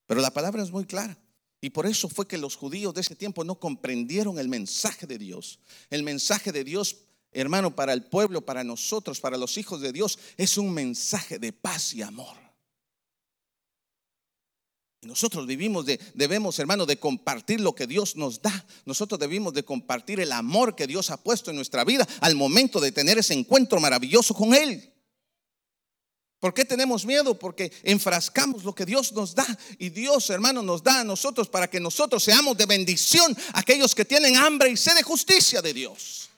Pero 0.06 0.22
la 0.22 0.32
palabra 0.32 0.64
es 0.64 0.72
muy 0.72 0.86
clara. 0.86 1.18
Y 1.60 1.70
por 1.70 1.86
eso 1.86 2.08
fue 2.08 2.28
que 2.28 2.38
los 2.38 2.56
judíos 2.56 2.94
de 2.94 3.02
ese 3.02 3.16
tiempo 3.16 3.44
no 3.44 3.60
comprendieron 3.60 4.40
el 4.40 4.48
mensaje 4.48 5.08
de 5.08 5.18
Dios. 5.18 5.60
El 5.90 6.04
mensaje 6.04 6.52
de 6.52 6.64
Dios, 6.64 6.98
hermano, 7.32 7.76
para 7.76 7.94
el 7.94 8.04
pueblo, 8.04 8.46
para 8.46 8.64
nosotros, 8.64 9.20
para 9.20 9.38
los 9.38 9.58
hijos 9.58 9.82
de 9.82 9.92
Dios, 9.92 10.20
es 10.38 10.58
un 10.58 10.74
mensaje 10.74 11.40
de 11.40 11.54
paz 11.54 11.94
y 11.94 12.02
amor. 12.02 12.47
Nosotros 15.02 15.46
vivimos 15.46 15.86
de, 15.86 16.00
debemos, 16.16 16.58
hermano, 16.60 16.86
de 16.86 16.98
compartir 16.98 17.62
lo 17.62 17.76
que 17.76 17.86
Dios 17.86 18.16
nos 18.16 18.42
da. 18.42 18.66
Nosotros 18.86 19.20
debemos 19.20 19.54
de 19.54 19.64
compartir 19.64 20.20
el 20.20 20.32
amor 20.32 20.76
que 20.76 20.88
Dios 20.88 21.12
ha 21.12 21.18
puesto 21.18 21.52
en 21.52 21.56
nuestra 21.56 21.84
vida 21.84 22.08
al 22.22 22.36
momento 22.36 22.80
de 22.80 22.92
tener 22.92 23.18
ese 23.18 23.34
encuentro 23.34 23.80
maravilloso 23.80 24.34
con 24.34 24.54
Él. 24.54 24.94
¿Por 26.40 26.54
qué 26.54 26.66
tenemos 26.66 27.06
miedo? 27.06 27.38
Porque 27.38 27.72
enfrascamos 27.84 28.64
lo 28.64 28.74
que 28.74 28.86
Dios 28.86 29.12
nos 29.14 29.34
da. 29.34 29.46
Y 29.80 29.90
Dios, 29.90 30.30
hermano, 30.30 30.62
nos 30.62 30.84
da 30.84 31.00
a 31.00 31.04
nosotros 31.04 31.48
para 31.48 31.68
que 31.70 31.80
nosotros 31.80 32.24
seamos 32.24 32.58
de 32.58 32.66
bendición 32.66 33.36
a 33.54 33.60
aquellos 33.60 33.96
que 33.96 34.06
tienen 34.06 34.36
hambre 34.36 34.70
y 34.70 34.78
sed 34.78 34.96
de 34.96 35.04
justicia 35.04 35.62
de 35.62 35.74
Dios. 35.74 36.30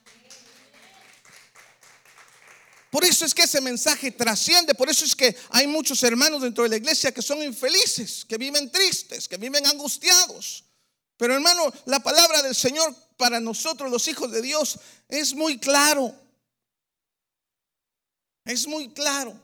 Por 2.90 3.06
eso 3.06 3.24
es 3.24 3.36
que 3.36 3.44
ese 3.44 3.62
mensaje 3.62 4.12
trasciende, 4.12 4.74
por 4.74 4.90
eso 4.90 5.06
es 5.06 5.16
que 5.16 5.36
hay 5.52 5.68
muchos 5.68 6.02
hermanos 6.02 6.42
dentro 6.42 6.64
de 6.64 6.72
la 6.72 6.78
iglesia 6.78 7.12
que 7.12 7.22
son 7.22 7.42
infelices, 7.44 8.26
que 8.26 8.38
viven 8.38 8.72
tristes, 8.72 9.28
que 9.28 9.38
viven 9.38 9.66
angustiados. 9.68 10.64
Pero 11.18 11.36
hermano, 11.36 11.72
la 11.86 12.00
palabra 12.00 12.42
del 12.42 12.56
Señor 12.56 12.96
para 13.18 13.40
nosotros 13.40 13.92
los 13.92 14.08
hijos 14.08 14.32
de 14.32 14.42
Dios 14.42 14.80
es 15.08 15.36
muy 15.36 15.60
claro. 15.60 16.16
Es 18.46 18.66
muy 18.66 18.90
claro. 18.90 19.40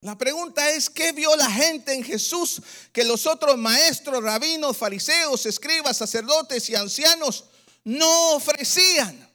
La 0.00 0.18
pregunta 0.18 0.68
es, 0.70 0.90
¿qué 0.90 1.12
vio 1.12 1.34
la 1.36 1.50
gente 1.50 1.94
en 1.94 2.02
Jesús 2.02 2.60
que 2.92 3.04
los 3.04 3.26
otros 3.26 3.56
maestros, 3.56 4.22
rabinos, 4.22 4.76
fariseos, 4.76 5.46
escribas, 5.46 5.98
sacerdotes 5.98 6.68
y 6.68 6.74
ancianos 6.74 7.44
no 7.84 8.36
ofrecían? 8.36 9.28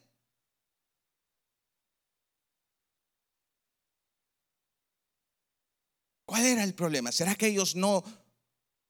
¿Cuál 6.25 6.45
era 6.45 6.63
el 6.63 6.75
problema? 6.75 7.11
¿Será 7.11 7.35
que 7.35 7.47
ellos 7.47 7.75
no 7.75 8.03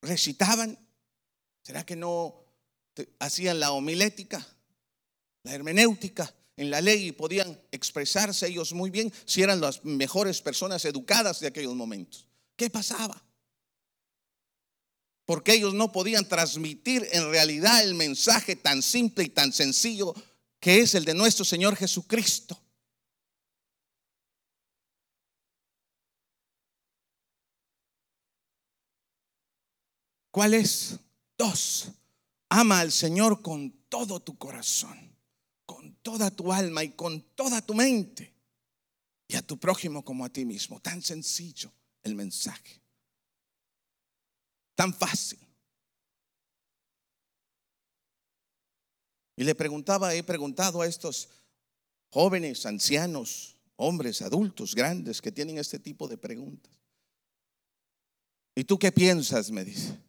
recitaban? 0.02 0.78
¿Será 1.62 1.86
que 1.86 1.96
no 1.96 2.44
hacían 3.20 3.60
la 3.60 3.72
homilética, 3.72 4.46
la 5.44 5.54
hermenéutica? 5.54 6.34
en 6.60 6.70
la 6.70 6.82
ley 6.82 7.08
y 7.08 7.12
podían 7.14 7.58
expresarse 7.72 8.46
ellos 8.46 8.74
muy 8.74 8.90
bien 8.90 9.14
si 9.24 9.42
eran 9.42 9.62
las 9.62 9.86
mejores 9.86 10.42
personas 10.42 10.84
educadas 10.84 11.40
de 11.40 11.48
aquellos 11.48 11.74
momentos. 11.74 12.28
¿Qué 12.58 12.70
pasaba? 12.70 13.29
Porque 15.30 15.54
ellos 15.54 15.76
no 15.76 15.92
podían 15.92 16.28
transmitir 16.28 17.08
en 17.12 17.30
realidad 17.30 17.84
el 17.84 17.94
mensaje 17.94 18.56
tan 18.56 18.82
simple 18.82 19.26
y 19.26 19.30
tan 19.30 19.54
sencillo 19.54 20.16
que 20.60 20.80
es 20.80 20.96
el 20.96 21.06
de 21.06 21.14
nuestro 21.14 21.46
Señor 21.46 21.76
Jesucristo. 21.76 22.60
¿Cuál 30.32 30.56
es? 30.56 30.98
Dos, 31.38 31.90
ama 32.50 32.80
al 32.80 32.92
Señor 32.92 33.44
con 33.44 33.70
todo 33.88 34.20
tu 34.22 34.36
corazón 34.36 35.10
con 35.68 35.94
toda 36.02 36.32
tu 36.32 36.52
alma 36.52 36.84
y 36.84 36.94
con 36.94 37.22
toda 37.36 37.62
tu 37.62 37.76
mente. 37.76 38.34
Y 39.28 39.36
a 39.36 39.44
tu 39.44 39.60
prójimo 39.60 40.04
como 40.04 40.26
a 40.26 40.30
ti 40.30 40.44
mismo. 40.44 40.80
Tan 40.80 41.04
sencillo 41.04 41.72
el 42.02 42.16
mensaje. 42.16 42.82
Tan 44.80 44.94
fácil. 44.94 45.38
Y 49.36 49.44
le 49.44 49.54
preguntaba, 49.54 50.16
he 50.16 50.24
preguntado 50.24 50.82
a 50.82 50.88
estos 50.88 51.28
jóvenes, 52.10 52.66
ancianos, 52.66 53.58
hombres, 53.76 54.22
adultos, 54.22 54.76
grandes 54.76 55.22
que 55.22 55.34
tienen 55.34 55.58
este 55.58 55.80
tipo 55.80 56.08
de 56.08 56.18
preguntas. 56.18 56.72
¿Y 58.56 58.64
tú 58.64 58.80
qué 58.80 58.94
piensas? 58.94 59.52
Me 59.52 59.66
dice. 59.66 60.00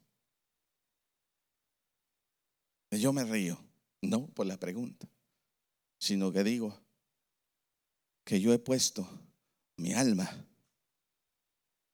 Y 2.91 2.99
yo 3.01 3.11
me 3.11 3.25
río, 3.25 3.57
no 4.01 4.27
por 4.27 4.45
la 4.45 4.57
pregunta 4.57 5.11
sino 6.01 6.31
que 6.31 6.43
digo 6.43 6.81
que 8.23 8.41
yo 8.41 8.51
he 8.53 8.57
puesto 8.57 9.07
mi 9.77 9.93
alma 9.93 10.47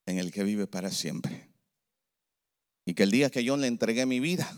en 0.06 0.18
el 0.18 0.32
que 0.32 0.46
vive 0.46 0.66
para 0.66 0.92
siempre. 0.92 1.47
Y 2.88 2.94
que 2.94 3.04
el 3.04 3.12
día 3.12 3.30
que 3.30 3.44
yo 3.44 3.58
le 3.58 3.68
entregué 3.68 4.06
mi 4.06 4.22
vida, 4.22 4.50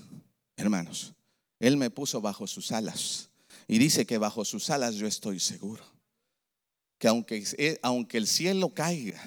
hermanos, 0.56 1.16
Él 1.60 1.78
me 1.78 1.90
puso 1.90 2.22
bajo 2.22 2.46
sus 2.46 2.72
alas. 2.72 3.32
Y 3.68 3.80
dice 3.80 4.06
que 4.06 4.20
bajo 4.20 4.46
sus 4.46 4.70
alas 4.70 4.94
yo 4.94 5.08
estoy 5.08 5.40
seguro. 5.40 5.84
Que 7.00 7.08
aunque, 7.08 7.44
eh, 7.58 7.80
aunque 7.82 8.20
el 8.20 8.28
cielo 8.28 8.72
caiga, 8.76 9.20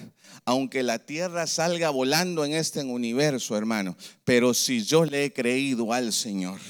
aunque 0.45 0.83
la 0.83 0.99
tierra 0.99 1.47
salga 1.47 1.89
volando 1.89 2.45
en 2.45 2.53
este 2.53 2.81
universo, 2.81 3.57
hermano, 3.57 3.97
pero 4.23 4.53
si 4.53 4.85
yo 4.85 5.03
le 5.03 5.25
he 5.25 5.33
creído 5.33 5.91
al 5.91 6.13
Señor, 6.13 6.61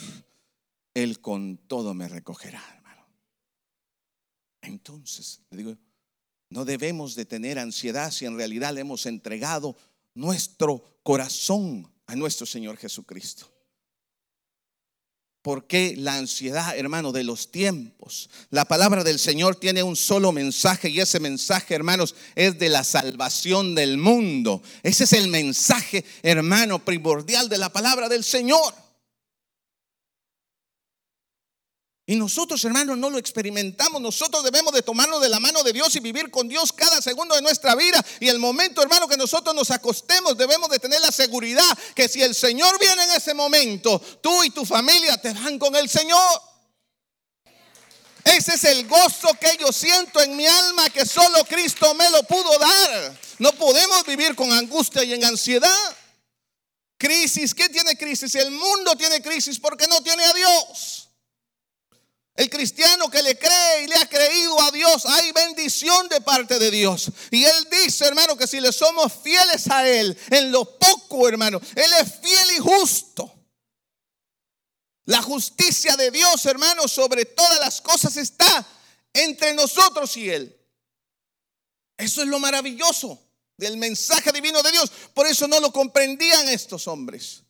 Él 0.95 1.19
con 1.19 1.57
todo 1.57 1.93
me 1.93 2.07
recogerá. 2.07 2.63
Entonces, 4.61 5.41
le 5.51 5.57
digo, 5.57 5.77
no 6.49 6.65
debemos 6.65 7.13
de 7.13 7.25
tener 7.25 7.59
ansiedad 7.59 8.09
si 8.09 8.25
en 8.25 8.37
realidad 8.37 8.73
le 8.73 8.81
hemos 8.81 9.05
entregado 9.05 9.77
nuestro 10.15 10.97
corazón 11.03 11.92
a 12.07 12.15
nuestro 12.15 12.45
Señor 12.45 12.77
Jesucristo. 12.77 13.53
¿Por 15.43 15.67
qué 15.67 15.95
la 15.98 16.15
ansiedad, 16.15 16.77
hermano, 16.77 17.12
de 17.12 17.25
los 17.25 17.51
tiempos? 17.51 18.29
La 18.50 18.63
palabra 18.63 19.03
del 19.03 19.19
Señor 19.19 19.57
tiene 19.57 19.83
un 19.83 19.98
solo 19.98 20.31
mensaje 20.31 20.88
y 20.88 21.01
ese 21.01 21.19
mensaje, 21.19 21.75
hermanos, 21.75 22.15
es 22.36 22.57
de 22.57 22.69
la 22.69 22.86
salvación 22.86 23.75
del 23.75 23.98
mundo. 23.98 24.63
Ese 24.83 25.03
es 25.03 25.12
el 25.12 25.27
mensaje, 25.27 26.05
hermano, 26.24 26.79
primordial 26.86 27.50
de 27.50 27.57
la 27.57 27.74
palabra 27.74 28.07
del 28.07 28.24
Señor. 28.24 28.74
Y 32.05 32.17
nosotros, 32.17 32.63
hermanos, 32.65 32.98
no 32.98 33.10
lo 33.10 33.17
experimentamos. 33.17 34.01
Nosotros 34.01 34.43
debemos 34.43 34.74
de 34.74 34.81
tomarnos 34.81 35.22
de 35.22 35.29
la 35.29 35.39
mano 35.39 35.63
de 35.63 35.72
Dios 35.72 35.95
y 35.95 36.01
vivir 36.01 36.29
con 36.29 36.50
Dios 36.50 36.74
cada 36.74 37.01
segundo 37.01 37.33
de 37.33 37.41
nuestra 37.41 37.75
vida. 37.75 38.03
Y 38.19 38.27
el 38.27 38.39
momento, 38.39 38.81
hermano, 38.81 39.07
que 39.07 39.15
nosotros 39.15 39.55
nos 39.55 39.72
acostemos, 39.72 40.38
debemos 40.38 40.69
de 40.69 40.79
tener 40.79 41.00
la 41.00 41.13
seguridad 41.13 41.77
que 41.95 42.10
si 42.10 42.22
el 42.22 42.36
Señor 42.36 42.77
viene 42.77 43.03
en 43.03 43.12
ese 43.12 43.33
momento, 43.33 44.01
tú 44.22 44.43
y 44.43 44.50
tu 44.50 44.65
familia 44.65 45.15
te 45.17 45.33
van 45.33 45.57
con 45.57 45.75
el 45.77 45.88
Señor. 45.88 46.41
Ese 48.25 48.55
es 48.55 48.63
el 48.65 48.86
gozo 48.88 49.33
que 49.39 49.57
yo 49.60 49.72
siento 49.72 50.22
en 50.22 50.36
mi 50.36 50.45
alma 50.45 50.89
que 50.89 51.05
solo 51.05 51.45
Cristo 51.45 51.93
me 51.93 52.10
lo 52.10 52.24
pudo 52.24 52.57
dar. 52.60 53.17
No 53.39 53.53
podemos 53.53 54.05
vivir 54.05 54.36
con 54.36 54.51
angustia 54.51 55.03
y 55.05 55.13
en 55.13 55.24
ansiedad. 55.24 55.98
Crisis, 56.98 57.53
¿qué 57.53 57.69
tiene 57.69 57.98
crisis? 57.98 58.36
El 58.36 58.51
mundo 58.51 58.95
tiene 58.98 59.22
crisis 59.22 59.57
porque 59.60 59.88
no 59.88 60.01
tiene 60.03 60.24
a 60.24 60.33
Dios. 60.33 61.10
El 62.35 62.49
cristiano 62.49 63.09
que 63.11 63.21
le 63.21 63.37
cree 63.37 63.83
y 63.83 63.87
le 63.87 63.95
ha 63.95 64.09
creído 64.09 64.59
a 64.59 64.71
Dios, 64.71 65.05
hay 65.05 65.31
bendición 65.31 66.09
de 66.09 66.19
parte 66.21 66.57
de 66.57 66.71
Dios. 66.71 67.11
Y 67.29 67.43
Él 67.45 67.67
dice, 67.69 68.05
hermano, 68.05 68.35
que 68.35 68.47
si 68.47 68.59
le 68.59 68.71
somos 68.71 69.13
fieles 69.21 69.67
a 69.69 69.87
Él 69.87 70.17
en 70.31 70.51
lo 70.51 70.77
poco, 70.79 71.27
hermano, 71.27 71.61
Él 71.75 71.91
es 72.01 72.19
fiel 72.21 72.57
y 72.57 72.59
justo. 72.59 73.31
La 75.05 75.21
justicia 75.21 75.95
de 75.95 76.09
Dios, 76.09 76.45
hermano, 76.47 76.87
sobre 76.87 77.25
todas 77.25 77.59
las 77.59 77.81
cosas 77.81 78.17
está 78.17 78.65
entre 79.13 79.53
nosotros 79.53 80.17
y 80.17 80.29
Él. 80.29 80.59
Eso 81.97 82.23
es 82.23 82.27
lo 82.27 82.39
maravilloso 82.39 83.21
del 83.57 83.77
mensaje 83.77 84.31
divino 84.31 84.63
de 84.63 84.71
Dios. 84.71 84.91
Por 85.13 85.27
eso 85.27 85.47
no 85.47 85.59
lo 85.59 85.71
comprendían 85.71 86.49
estos 86.49 86.87
hombres. 86.87 87.43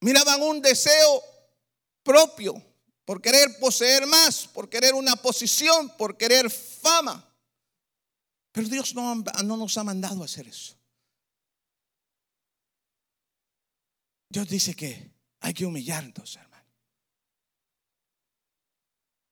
Miraban 0.00 0.40
un 0.42 0.62
deseo 0.62 1.24
propio 2.08 2.54
por 3.04 3.20
querer 3.20 3.58
poseer 3.60 4.06
más, 4.06 4.48
por 4.48 4.70
querer 4.70 4.94
una 4.94 5.14
posición, 5.16 5.94
por 5.98 6.16
querer 6.16 6.50
fama. 6.50 7.22
Pero 8.50 8.66
Dios 8.66 8.94
no, 8.94 9.14
no 9.44 9.56
nos 9.58 9.76
ha 9.76 9.84
mandado 9.84 10.24
hacer 10.24 10.48
eso. 10.48 10.74
Dios 14.30 14.48
dice 14.48 14.74
que 14.74 15.10
hay 15.40 15.52
que 15.52 15.66
humillarnos, 15.66 16.36
hermano. 16.36 16.66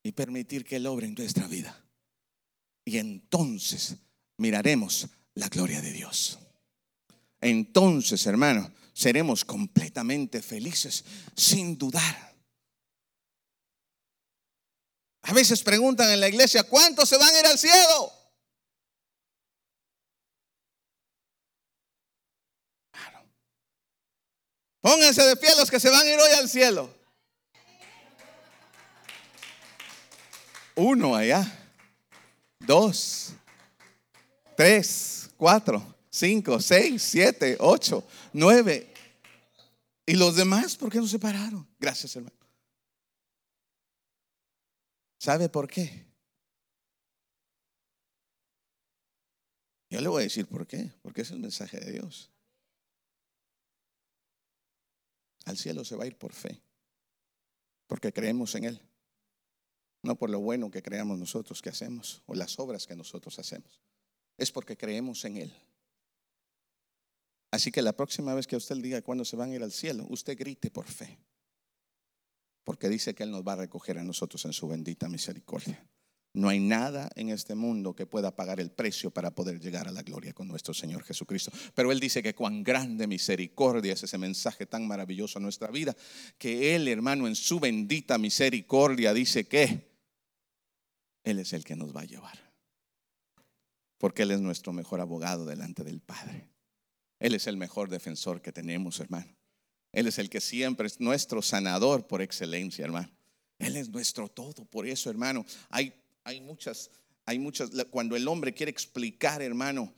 Y 0.03 0.11
permitir 0.11 0.63
que 0.63 0.75
Él 0.75 0.85
obre 0.85 1.07
en 1.07 1.15
nuestra 1.15 1.47
vida. 1.47 1.83
Y 2.85 2.97
entonces 2.99 3.95
miraremos 4.37 5.07
la 5.33 5.49
gloria 5.49 5.81
de 5.81 5.91
Dios. 5.91 6.39
Entonces, 7.41 8.25
hermano, 8.25 8.71
seremos 8.93 9.45
completamente 9.45 10.41
felices, 10.41 11.03
sin 11.35 11.77
dudar. 11.77 12.36
A 15.27 15.33
veces 15.33 15.61
preguntan 15.61 16.09
en 16.09 16.21
la 16.21 16.29
iglesia, 16.29 16.63
¿cuántos 16.63 17.09
se 17.09 17.17
van 17.17 17.27
a 17.27 17.39
ir 17.39 17.45
al 17.47 17.59
cielo? 17.59 18.13
Pónganse 24.79 25.23
de 25.23 25.35
pie 25.35 25.49
los 25.57 25.69
que 25.69 25.81
se 25.81 25.89
van 25.89 25.99
a 25.99 26.09
ir 26.09 26.17
hoy 26.17 26.31
al 26.37 26.47
cielo. 26.47 26.89
Uno 30.75 31.13
allá, 31.13 31.45
dos, 32.59 33.33
tres, 34.55 35.29
cuatro, 35.35 35.95
cinco, 36.09 36.61
seis, 36.61 37.03
siete, 37.03 37.57
ocho, 37.59 38.07
nueve. 38.31 38.93
¿Y 40.05 40.13
los 40.13 40.37
demás 40.37 40.77
por 40.77 40.89
qué 40.89 40.99
no 40.99 41.07
se 41.07 41.19
pararon? 41.19 41.67
Gracias, 41.79 42.15
hermano. 42.15 42.36
¿Sabe 45.27 45.49
por 45.49 45.67
qué? 45.67 46.05
Yo 49.89 49.99
le 49.99 50.07
voy 50.07 50.21
a 50.21 50.23
decir 50.23 50.47
por 50.47 50.65
qué. 50.65 50.93
Porque 51.01 51.23
es 51.23 51.31
el 51.31 51.39
mensaje 51.39 51.81
de 51.81 51.91
Dios. 51.91 52.31
Al 55.43 55.57
cielo 55.57 55.83
se 55.83 55.97
va 55.97 56.05
a 56.05 56.07
ir 56.07 56.17
por 56.17 56.31
fe. 56.31 56.61
Porque 57.87 58.13
creemos 58.13 58.55
en 58.55 58.63
Él. 58.63 58.81
No 60.01 60.15
por 60.15 60.29
lo 60.29 60.39
bueno 60.39 60.71
que 60.71 60.81
creamos 60.81 61.19
nosotros 61.19 61.61
que 61.61 61.71
hacemos 61.71 62.23
o 62.25 62.33
las 62.33 62.57
obras 62.57 62.87
que 62.87 62.95
nosotros 62.95 63.37
hacemos. 63.37 63.81
Es 64.37 64.49
porque 64.49 64.77
creemos 64.77 65.25
en 65.25 65.35
Él. 65.35 65.53
Así 67.51 67.69
que 67.69 67.81
la 67.81 67.91
próxima 67.91 68.33
vez 68.33 68.47
que 68.47 68.55
usted 68.55 68.77
diga 68.77 69.01
cuándo 69.01 69.25
se 69.25 69.35
van 69.35 69.51
a 69.51 69.55
ir 69.55 69.63
al 69.63 69.73
cielo, 69.73 70.05
usted 70.09 70.37
grite 70.37 70.71
por 70.71 70.87
fe 70.87 71.19
porque 72.67 72.89
dice 72.89 73.15
que 73.15 73.23
Él 73.23 73.31
nos 73.31 73.47
va 73.47 73.53
a 73.53 73.55
recoger 73.55 73.97
a 73.97 74.03
nosotros 74.03 74.43
en 74.43 74.51
su 74.51 74.67
bendita 74.67 75.07
misericordia. 75.07 75.87
No 76.33 76.49
hay 76.49 76.59
nada 76.59 77.09
en 77.15 77.29
este 77.29 77.55
mundo 77.55 77.95
que 77.95 78.05
pueda 78.05 78.35
pagar 78.35 78.59
el 78.59 78.71
precio 78.71 79.09
para 79.09 79.33
poder 79.33 79.61
llegar 79.61 79.87
a 79.87 79.91
la 79.91 80.03
gloria 80.03 80.33
con 80.33 80.49
nuestro 80.49 80.73
Señor 80.73 81.05
Jesucristo. 81.05 81.49
Pero 81.73 81.93
Él 81.93 82.01
dice 82.01 82.21
que 82.21 82.35
cuán 82.35 82.63
grande 82.63 83.07
misericordia 83.07 83.93
es 83.93 84.03
ese 84.03 84.17
mensaje 84.17 84.65
tan 84.65 84.85
maravilloso 84.85 85.39
a 85.39 85.41
nuestra 85.41 85.71
vida, 85.71 85.95
que 86.37 86.75
Él, 86.75 86.89
hermano, 86.89 87.25
en 87.25 87.37
su 87.37 87.61
bendita 87.61 88.17
misericordia 88.17 89.13
dice 89.13 89.47
que 89.47 89.89
Él 91.23 91.39
es 91.39 91.53
el 91.53 91.63
que 91.63 91.77
nos 91.77 91.95
va 91.95 92.01
a 92.01 92.05
llevar. 92.05 92.51
Porque 93.97 94.23
Él 94.23 94.31
es 94.31 94.41
nuestro 94.41 94.73
mejor 94.73 94.99
abogado 94.99 95.45
delante 95.45 95.85
del 95.85 96.01
Padre. 96.01 96.49
Él 97.19 97.33
es 97.33 97.47
el 97.47 97.55
mejor 97.55 97.89
defensor 97.89 98.41
que 98.41 98.51
tenemos, 98.51 98.99
hermano. 98.99 99.36
Él 99.91 100.07
es 100.07 100.17
el 100.19 100.29
que 100.29 100.41
siempre 100.41 100.87
es 100.87 100.99
nuestro 100.99 101.41
sanador 101.41 102.07
por 102.07 102.21
excelencia, 102.21 102.85
hermano. 102.85 103.09
Él 103.59 103.75
es 103.75 103.89
nuestro 103.89 104.27
todo. 104.27 104.65
Por 104.65 104.85
eso, 104.85 105.09
hermano, 105.09 105.45
hay, 105.69 105.93
hay 106.23 106.41
muchas, 106.41 106.91
hay 107.25 107.39
muchas, 107.39 107.71
cuando 107.89 108.15
el 108.15 108.27
hombre 108.27 108.53
quiere 108.53 108.69
explicar, 108.69 109.41
hermano, 109.41 109.93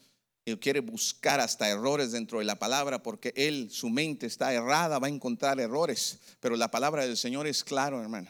él 0.46 0.60
quiere 0.60 0.80
buscar 0.80 1.40
hasta 1.40 1.70
errores 1.70 2.12
dentro 2.12 2.40
de 2.40 2.46
la 2.46 2.58
palabra, 2.58 3.04
porque 3.04 3.34
él, 3.36 3.70
su 3.72 3.90
mente 3.90 4.26
está 4.26 4.54
errada, 4.54 5.00
va 5.00 5.08
a 5.08 5.12
encontrar 5.12 5.60
errores. 5.60 6.20
Pero 6.40 6.56
la 6.56 6.72
palabra 6.72 7.06
del 7.06 7.18
Señor 7.18 7.46
es 7.48 7.64
claro, 7.64 8.02
hermano, 8.02 8.30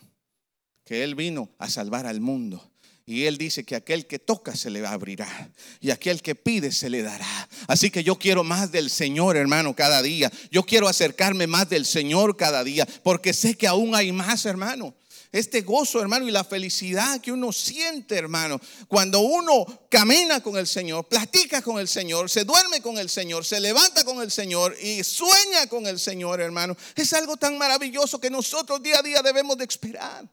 que 0.84 1.04
Él 1.04 1.16
vino 1.16 1.50
a 1.60 1.70
salvar 1.70 2.06
al 2.08 2.20
mundo 2.20 2.72
y 3.10 3.26
él 3.26 3.40
dice 3.40 3.64
que 3.64 3.76
aquel 3.76 4.06
que 4.06 4.20
toca 4.20 4.56
se 4.56 4.70
le 4.70 4.86
abrirá 4.86 5.50
y 5.80 5.90
aquel 5.90 6.22
que 6.22 6.36
pide 6.36 6.72
se 6.72 6.92
le 6.92 7.02
dará. 7.02 7.50
Así 7.68 7.90
que 7.90 8.04
yo 8.04 8.20
quiero 8.20 8.44
más 8.44 8.72
del 8.72 8.92
Señor, 8.92 9.36
hermano, 9.36 9.76
cada 9.76 10.04
día. 10.04 10.32
Yo 10.52 10.64
quiero 10.64 10.88
acercarme 10.88 11.48
más 11.48 11.68
del 11.70 11.88
Señor 11.88 12.38
cada 12.38 12.64
día 12.64 12.88
porque 13.02 13.34
sé 13.34 13.56
que 13.56 13.66
aún 13.66 13.96
hay 13.96 14.12
más, 14.12 14.46
hermano. 14.46 14.96
Este 15.32 15.62
gozo, 15.62 16.02
hermano, 16.02 16.28
y 16.28 16.32
la 16.32 16.44
felicidad 16.44 17.20
que 17.20 17.32
uno 17.32 17.52
siente, 17.52 18.16
hermano, 18.16 18.60
cuando 18.88 19.22
uno 19.22 19.66
camina 19.90 20.42
con 20.42 20.58
el 20.58 20.68
Señor, 20.68 21.08
platica 21.08 21.64
con 21.64 21.80
el 21.80 21.88
Señor, 21.88 22.30
se 22.30 22.46
duerme 22.46 22.82
con 22.82 22.98
el 23.00 23.10
Señor, 23.10 23.44
se 23.44 23.60
levanta 23.60 24.04
con 24.04 24.22
el 24.22 24.32
Señor 24.32 24.76
y 24.82 25.04
sueña 25.04 25.68
con 25.68 25.86
el 25.88 26.00
Señor, 26.00 26.42
hermano, 26.42 26.76
es 26.96 27.14
algo 27.14 27.38
tan 27.38 27.58
maravilloso 27.58 28.20
que 28.20 28.30
nosotros 28.30 28.82
día 28.82 29.00
a 29.00 29.04
día 29.04 29.22
debemos 29.22 29.58
de 29.58 29.66
esperar 29.66 30.28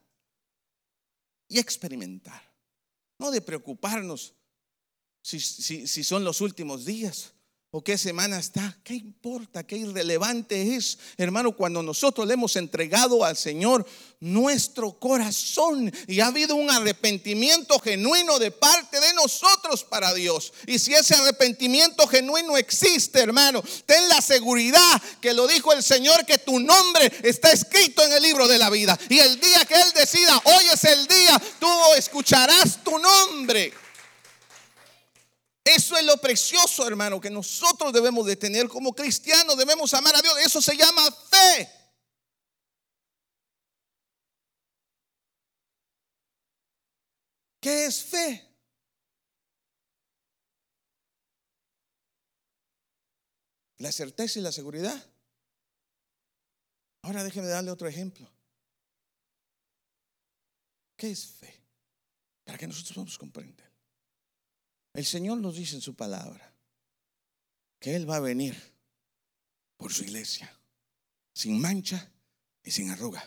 y 1.47 1.59
experimentar. 1.59 2.46
No 3.19 3.31
de 3.31 3.41
preocuparnos 3.41 4.35
si, 5.21 5.39
si, 5.39 6.03
son 6.03 6.23
los 6.23 6.39
últimos 6.39 6.85
días 6.85 7.33
qué 7.83 7.97
semana 7.97 8.39
está. 8.39 8.77
¿Qué 8.83 8.93
importa? 8.93 9.65
¿Qué 9.65 9.77
irrelevante 9.77 10.75
es, 10.75 10.97
hermano, 11.17 11.51
cuando 11.55 11.83
nosotros 11.83 12.27
le 12.27 12.33
hemos 12.33 12.55
entregado 12.55 13.25
al 13.25 13.35
Señor 13.35 13.85
nuestro 14.19 14.97
corazón 14.97 15.93
y 16.07 16.19
ha 16.19 16.27
habido 16.27 16.55
un 16.55 16.69
arrepentimiento 16.69 17.77
genuino 17.79 18.39
de 18.39 18.51
parte 18.51 18.99
de 18.99 19.13
nosotros 19.13 19.83
para 19.83 20.13
Dios? 20.13 20.53
Y 20.65 20.79
si 20.79 20.93
ese 20.93 21.15
arrepentimiento 21.15 22.07
genuino 22.07 22.57
existe, 22.57 23.19
hermano, 23.19 23.63
ten 23.85 24.07
la 24.07 24.21
seguridad 24.21 25.01
que 25.19 25.33
lo 25.33 25.47
dijo 25.47 25.73
el 25.73 25.83
Señor, 25.83 26.25
que 26.25 26.37
tu 26.37 26.59
nombre 26.59 27.11
está 27.23 27.51
escrito 27.51 28.03
en 28.03 28.13
el 28.13 28.23
libro 28.23 28.47
de 28.47 28.57
la 28.59 28.69
vida. 28.69 28.97
Y 29.09 29.19
el 29.19 29.39
día 29.39 29.65
que 29.65 29.75
Él 29.75 29.91
decida, 29.93 30.41
hoy 30.45 30.65
es 30.73 30.83
el 30.83 31.07
día, 31.07 31.41
tú 31.59 31.67
escucharás 31.97 32.83
tu 32.83 32.97
nombre. 32.97 33.73
Eso 35.75 35.97
es 35.97 36.05
lo 36.05 36.15
precioso, 36.17 36.87
hermano, 36.87 37.19
que 37.19 37.29
nosotros 37.29 37.91
debemos 37.91 38.25
de 38.25 38.37
tener 38.37 38.69
como 38.69 38.95
cristianos, 38.95 39.57
debemos 39.57 39.93
amar 39.93 40.15
a 40.15 40.21
Dios. 40.21 40.37
Eso 40.39 40.61
se 40.61 40.77
llama 40.77 41.11
fe. 41.11 41.69
¿Qué 47.59 47.85
es 47.85 48.01
fe? 48.01 48.47
La 53.79 53.91
certeza 53.91 54.39
y 54.39 54.43
la 54.43 54.53
seguridad. 54.53 55.05
Ahora 57.01 57.25
déjeme 57.25 57.47
darle 57.47 57.71
otro 57.71 57.89
ejemplo. 57.89 58.31
¿Qué 60.95 61.11
es 61.11 61.25
fe? 61.25 61.61
Para 62.45 62.57
que 62.57 62.67
nosotros 62.67 62.93
podamos 62.93 63.17
comprender. 63.17 63.76
El 64.97 65.05
Señor 65.05 65.37
nos 65.37 65.55
dice 65.55 65.75
en 65.75 65.81
su 65.81 65.93
palabra 65.93 66.51
que 67.79 67.95
Él 67.95 68.09
va 68.09 68.15
a 68.15 68.19
venir 68.19 68.59
por 69.77 69.93
su 69.93 70.03
iglesia, 70.03 70.51
sin 71.33 71.61
mancha 71.61 72.09
y 72.63 72.71
sin 72.71 72.89
arruga. 72.89 73.23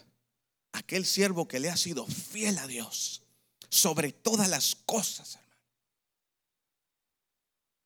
Aquel 0.72 1.06
siervo 1.06 1.46
que 1.46 1.60
le 1.60 1.70
ha 1.70 1.76
sido 1.76 2.04
fiel 2.08 2.58
a 2.58 2.66
Dios 2.66 3.22
sobre 3.68 4.10
todas 4.10 4.48
las 4.48 4.74
cosas, 4.84 5.36
hermano. 5.36 5.62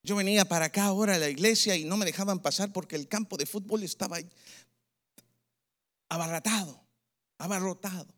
Yo 0.02 0.16
venía 0.16 0.46
para 0.46 0.64
acá 0.64 0.84
ahora 0.84 1.16
a 1.16 1.18
la 1.18 1.28
iglesia 1.28 1.76
y 1.76 1.84
no 1.84 1.98
me 1.98 2.06
dejaban 2.06 2.40
pasar 2.40 2.72
porque 2.72 2.96
el 2.96 3.06
campo 3.06 3.36
de 3.36 3.44
fútbol 3.44 3.82
estaba 3.82 4.16
abarratado, 6.08 6.82
abarrotado. 7.36 8.13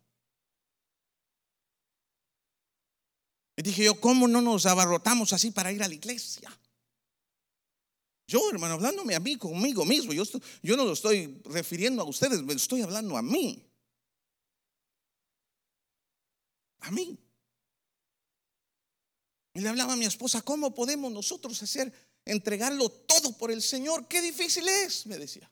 Y 3.57 3.63
dije 3.63 3.83
yo, 3.83 3.99
¿cómo 3.99 4.27
no 4.27 4.39
nos 4.39 4.67
abarrotamos 4.67 5.33
así 5.33 5.49
para 5.49 5.71
ir 5.71 5.81
a 5.81 5.87
la 5.87 5.95
iglesia? 5.95 6.55
Yo, 8.27 8.51
hermano, 8.51 8.75
hablándome 8.75 9.15
a 9.15 9.19
mí, 9.19 9.35
conmigo 9.35 9.83
mismo, 9.83 10.13
yo, 10.13 10.23
no 10.75 10.85
lo 10.85 10.93
estoy 10.93 11.41
refiriendo 11.45 12.03
a 12.03 12.05
ustedes, 12.05 12.43
me 12.43 12.53
estoy 12.53 12.81
hablando 12.81 13.17
a 13.17 13.21
mí. 13.21 13.63
a 16.81 16.91
mí. 16.91 17.17
Y 19.53 19.59
le 19.59 19.69
hablaba 19.69 19.93
a 19.93 19.97
mi 19.97 20.05
esposa, 20.05 20.41
¿cómo 20.41 20.73
podemos 20.73 21.11
nosotros 21.11 21.61
hacer, 21.63 21.91
entregarlo 22.23 22.89
todo 22.89 23.35
por 23.37 23.51
el 23.51 23.61
Señor? 23.61 24.07
Qué 24.07 24.21
difícil 24.21 24.67
es, 24.67 25.05
me 25.05 25.17
decía. 25.17 25.49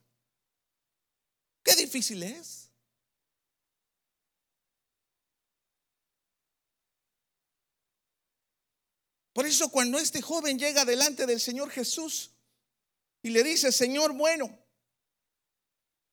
Qué 1.63 1.75
difícil 1.75 2.21
es. 2.23 2.64
Por 9.35 9.45
eso 9.45 9.67
cuando 9.67 9.99
este 9.99 10.21
joven 10.21 10.57
llega 10.57 10.85
delante 10.85 11.25
del 11.25 11.41
Señor 11.41 11.69
Jesús 11.69 12.31
y 13.21 13.31
le 13.31 13.43
dice, 13.43 13.69
Señor, 13.73 14.13
bueno, 14.13 14.57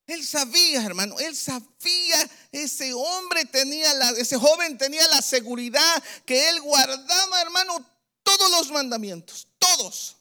él 0.08 0.26
sabía, 0.26 0.84
hermano, 0.84 1.16
él 1.20 1.36
sabía, 1.36 2.28
ese 2.50 2.92
hombre 2.92 3.44
tenía 3.44 3.94
la, 3.94 4.10
ese 4.10 4.36
joven 4.36 4.76
tenía 4.76 5.06
la 5.06 5.22
seguridad 5.22 6.02
que 6.26 6.50
él 6.50 6.60
guardaba, 6.62 7.40
hermano, 7.40 7.88
todos 8.24 8.50
los 8.50 8.72
mandamientos, 8.72 9.46
todos. 9.56 10.16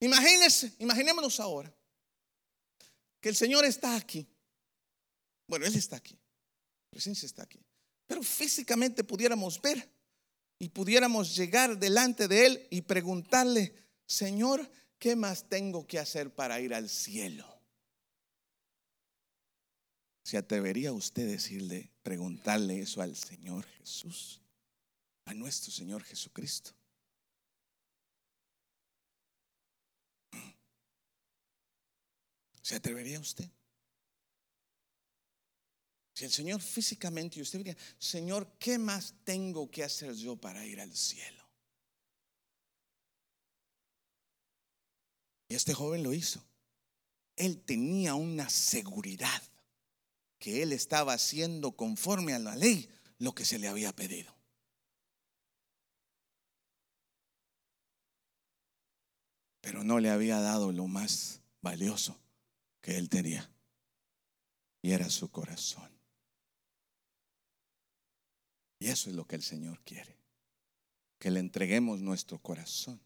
Imagínense, 0.00 0.72
imaginémonos 0.80 1.38
ahora 1.38 1.72
que 3.20 3.28
el 3.28 3.36
Señor 3.36 3.64
está 3.64 3.94
aquí. 3.94 4.26
Bueno, 5.46 5.64
Él 5.64 5.76
está 5.76 5.94
aquí, 5.94 6.18
presencia 6.90 7.24
está 7.24 7.44
aquí. 7.44 7.64
Pero 8.06 8.22
físicamente 8.22 9.04
pudiéramos 9.04 9.60
ver 9.60 9.88
y 10.58 10.68
pudiéramos 10.68 11.36
llegar 11.36 11.78
delante 11.78 12.28
de 12.28 12.46
Él 12.46 12.66
y 12.70 12.82
preguntarle, 12.82 13.74
Señor, 14.06 14.70
¿qué 14.98 15.16
más 15.16 15.48
tengo 15.48 15.86
que 15.86 15.98
hacer 15.98 16.34
para 16.34 16.60
ir 16.60 16.72
al 16.74 16.88
cielo? 16.88 17.46
¿Se 20.22 20.36
atrevería 20.36 20.92
usted 20.92 21.26
decirle, 21.26 21.92
preguntarle 22.02 22.80
eso 22.80 23.00
al 23.00 23.16
Señor 23.16 23.64
Jesús? 23.78 24.40
A 25.24 25.34
nuestro 25.34 25.70
Señor 25.72 26.02
Jesucristo. 26.02 26.72
¿Se 32.62 32.74
atrevería 32.74 33.20
usted? 33.20 33.48
Si 36.16 36.24
el 36.24 36.32
Señor 36.32 36.62
físicamente, 36.62 37.38
y 37.38 37.42
usted 37.42 37.58
diría, 37.58 37.76
Señor, 37.98 38.56
¿qué 38.58 38.78
más 38.78 39.16
tengo 39.22 39.70
que 39.70 39.84
hacer 39.84 40.14
yo 40.14 40.34
para 40.34 40.64
ir 40.64 40.80
al 40.80 40.96
cielo? 40.96 41.46
Y 45.46 45.54
este 45.54 45.74
joven 45.74 46.02
lo 46.02 46.14
hizo. 46.14 46.42
Él 47.36 47.62
tenía 47.62 48.14
una 48.14 48.48
seguridad 48.48 49.42
que 50.38 50.62
él 50.62 50.72
estaba 50.72 51.12
haciendo 51.12 51.76
conforme 51.76 52.32
a 52.32 52.38
la 52.38 52.56
ley 52.56 52.88
lo 53.18 53.34
que 53.34 53.44
se 53.44 53.58
le 53.58 53.68
había 53.68 53.94
pedido. 53.94 54.34
Pero 59.60 59.84
no 59.84 60.00
le 60.00 60.08
había 60.08 60.40
dado 60.40 60.72
lo 60.72 60.86
más 60.86 61.42
valioso 61.60 62.18
que 62.80 62.96
él 62.96 63.10
tenía. 63.10 63.50
Y 64.80 64.92
era 64.92 65.10
su 65.10 65.30
corazón. 65.30 65.95
Y 68.78 68.88
eso 68.88 69.10
es 69.10 69.16
lo 69.16 69.26
que 69.26 69.36
el 69.36 69.42
Señor 69.42 69.80
quiere. 69.84 70.16
Que 71.18 71.30
le 71.30 71.40
entreguemos 71.40 72.00
nuestro 72.00 72.38
corazón. 72.38 73.00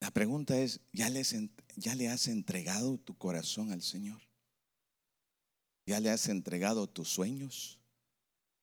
La 0.00 0.10
pregunta 0.10 0.58
es, 0.58 0.80
¿ya, 0.92 1.08
¿ya 1.76 1.94
le 1.94 2.08
has 2.08 2.28
entregado 2.28 2.98
tu 2.98 3.16
corazón 3.16 3.72
al 3.72 3.82
Señor? 3.82 4.20
¿Ya 5.86 6.00
le 6.00 6.10
has 6.10 6.28
entregado 6.28 6.86
tus 6.88 7.08
sueños, 7.08 7.78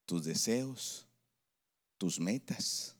tus 0.05 0.23
deseos, 0.23 1.07
tus 1.97 2.19
metas? 2.19 2.95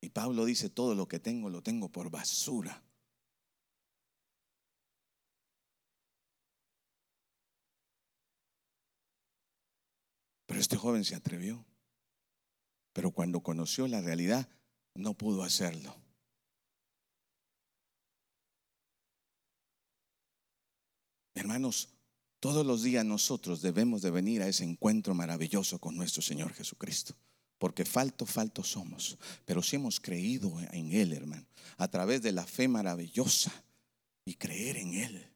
Y 0.00 0.10
Pablo 0.10 0.44
dice, 0.44 0.70
todo 0.70 0.94
lo 0.94 1.08
que 1.08 1.18
tengo 1.18 1.50
lo 1.50 1.62
tengo 1.62 1.90
por 1.90 2.10
basura. 2.10 2.82
Pero 10.48 10.60
este 10.60 10.78
joven 10.78 11.04
se 11.04 11.14
atrevió. 11.14 11.62
Pero 12.94 13.10
cuando 13.10 13.42
conoció 13.42 13.86
la 13.86 14.00
realidad, 14.00 14.48
no 14.94 15.12
pudo 15.12 15.42
hacerlo. 15.42 15.94
Hermanos, 21.34 21.90
todos 22.40 22.64
los 22.64 22.82
días 22.82 23.04
nosotros 23.04 23.60
debemos 23.60 24.00
de 24.00 24.10
venir 24.10 24.40
a 24.40 24.48
ese 24.48 24.64
encuentro 24.64 25.14
maravilloso 25.14 25.78
con 25.78 25.96
nuestro 25.96 26.22
Señor 26.22 26.54
Jesucristo. 26.54 27.14
Porque 27.58 27.84
falto, 27.84 28.24
falto 28.24 28.64
somos. 28.64 29.18
Pero 29.44 29.62
si 29.62 29.76
hemos 29.76 30.00
creído 30.00 30.58
en 30.72 30.92
Él, 30.92 31.12
hermano, 31.12 31.46
a 31.76 31.88
través 31.88 32.22
de 32.22 32.32
la 32.32 32.46
fe 32.46 32.68
maravillosa 32.68 33.52
y 34.24 34.36
creer 34.36 34.78
en 34.78 34.94
Él, 34.94 35.30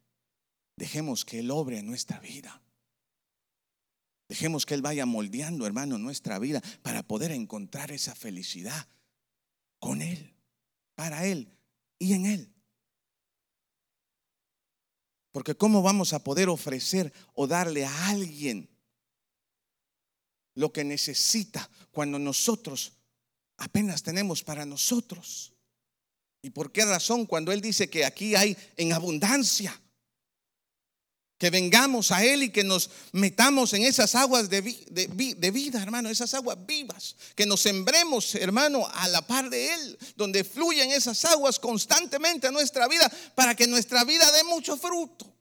dejemos 0.75 1.23
que 1.23 1.39
Él 1.39 1.51
obre 1.51 1.77
en 1.77 1.85
nuestra 1.85 2.19
vida. 2.19 2.62
Dejemos 4.27 4.65
que 4.65 4.73
Él 4.73 4.81
vaya 4.81 5.05
moldeando, 5.05 5.65
hermano, 5.65 5.97
nuestra 5.97 6.39
vida 6.39 6.61
para 6.81 7.03
poder 7.03 7.31
encontrar 7.31 7.91
esa 7.91 8.15
felicidad 8.15 8.87
con 9.79 10.01
Él, 10.01 10.33
para 10.95 11.25
Él 11.25 11.57
y 11.99 12.13
en 12.13 12.25
Él. 12.25 12.53
Porque 15.31 15.55
¿cómo 15.55 15.81
vamos 15.81 16.13
a 16.13 16.23
poder 16.23 16.47
ofrecer 16.47 17.11
o 17.33 17.47
darle 17.47 17.85
a 17.85 18.07
alguien 18.09 18.69
lo 20.55 20.71
que 20.71 20.83
necesita 20.83 21.69
cuando 21.91 22.19
nosotros 22.19 22.93
apenas 23.57 24.03
tenemos 24.03 24.43
para 24.43 24.65
nosotros? 24.65 25.53
¿Y 26.43 26.51
por 26.51 26.71
qué 26.71 26.85
razón 26.85 27.25
cuando 27.25 27.51
Él 27.51 27.61
dice 27.61 27.89
que 27.89 28.05
aquí 28.05 28.35
hay 28.35 28.55
en 28.77 28.93
abundancia? 28.93 29.82
Que 31.37 31.49
vengamos 31.49 32.11
a 32.11 32.23
Él 32.23 32.43
y 32.43 32.49
que 32.51 32.63
nos 32.63 32.89
metamos 33.11 33.73
en 33.73 33.83
esas 33.83 34.15
aguas 34.15 34.49
de, 34.49 34.61
vida, 34.61 35.81
hermano, 35.81 36.09
esas 36.09 36.33
aguas 36.33 36.57
vivas. 36.65 37.15
Que 37.35 37.45
nos 37.45 37.61
sembremos, 37.61 38.35
hermano, 38.35 38.87
a 38.87 39.07
la 39.09 39.25
par 39.25 39.49
de 39.49 39.73
Él, 39.73 39.97
donde 40.15 40.43
fluyen 40.43 40.91
esas 40.91 41.25
aguas 41.25 41.59
constantemente 41.59 42.47
a 42.47 42.51
nuestra 42.51 42.87
vida 42.87 43.11
para 43.35 43.55
que 43.55 43.67
nuestra 43.67 44.03
vida 44.03 44.31
dé 44.31 44.43
mucho 44.45 44.77
fruto. 44.77 45.33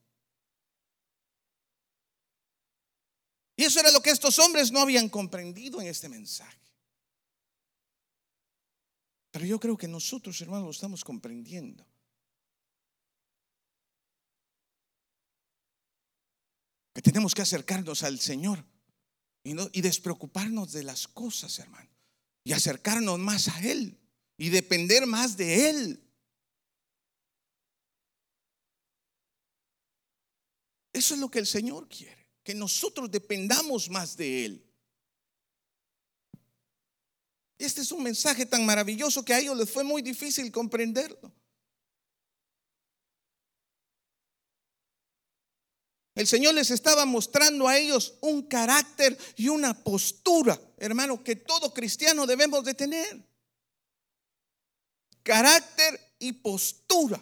Y 3.57 3.65
eso 3.65 3.81
era 3.81 3.91
lo 3.91 4.01
que 4.01 4.11
estos 4.11 4.39
hombres 4.39 4.73
no 4.73 4.81
habían 4.81 5.09
comprendido 5.09 5.81
en 5.81 5.87
este 5.87 6.09
mensaje. 6.09 6.59
Pero 9.31 9.47
yo 9.47 9.59
creo 9.59 9.77
que 9.77 9.89
nosotros, 9.89 10.41
hermanos, 10.41 10.65
lo 10.65 10.71
estamos 10.71 11.05
comprendiendo. 11.05 11.87
Que 16.93 17.03
tenemos 17.03 17.35
que 17.35 17.43
acercarnos 17.43 18.03
al 18.03 18.21
Señor 18.21 18.65
y, 19.45 19.81
despreocuparnos 19.81 20.73
de 20.73 20.85
las 20.85 21.09
cosas, 21.09 21.59
hermano, 21.59 21.91
y 22.45 22.53
acercarnos 22.53 23.19
más 23.19 23.49
a 23.49 23.61
Él 23.61 23.99
y 24.37 24.51
depender 24.51 25.07
más 25.07 25.37
de 25.37 25.71
Él. 25.71 26.03
Eso 30.93 31.15
es 31.15 31.21
lo 31.21 31.31
que 31.31 31.39
el 31.39 31.47
Señor 31.47 31.89
quiere, 31.89 32.29
que 32.43 32.55
nosotros 32.55 33.11
dependamos 33.11 33.89
más 33.89 34.17
de 34.17 34.45
Él. 34.45 34.73
Este 37.59 37.81
es 37.81 37.93
un 37.93 38.03
mensaje 38.03 38.45
tan 38.45 38.67
maravilloso 38.67 39.25
que 39.25 39.33
a 39.33 39.39
ellos 39.39 39.57
les 39.57 39.71
fue 39.71 39.85
muy 39.85 40.03
difícil 40.03 40.51
comprenderlo. 40.51 41.33
El 46.23 46.29
Señor 46.29 46.55
les 46.55 46.71
estaba 46.71 47.05
mostrando 47.05 47.67
a 47.67 47.77
ellos 47.77 48.15
un 48.21 48.43
carácter 48.43 49.19
y 49.35 49.49
una 49.49 49.75
postura, 49.83 50.57
hermano, 50.77 51.25
que 51.25 51.35
todo 51.35 51.75
cristiano 51.75 52.29
debemos 52.29 52.63
de 52.63 52.75
tener. 52.75 53.29
Carácter 55.25 56.15
y 56.21 56.35
postura. 56.35 57.21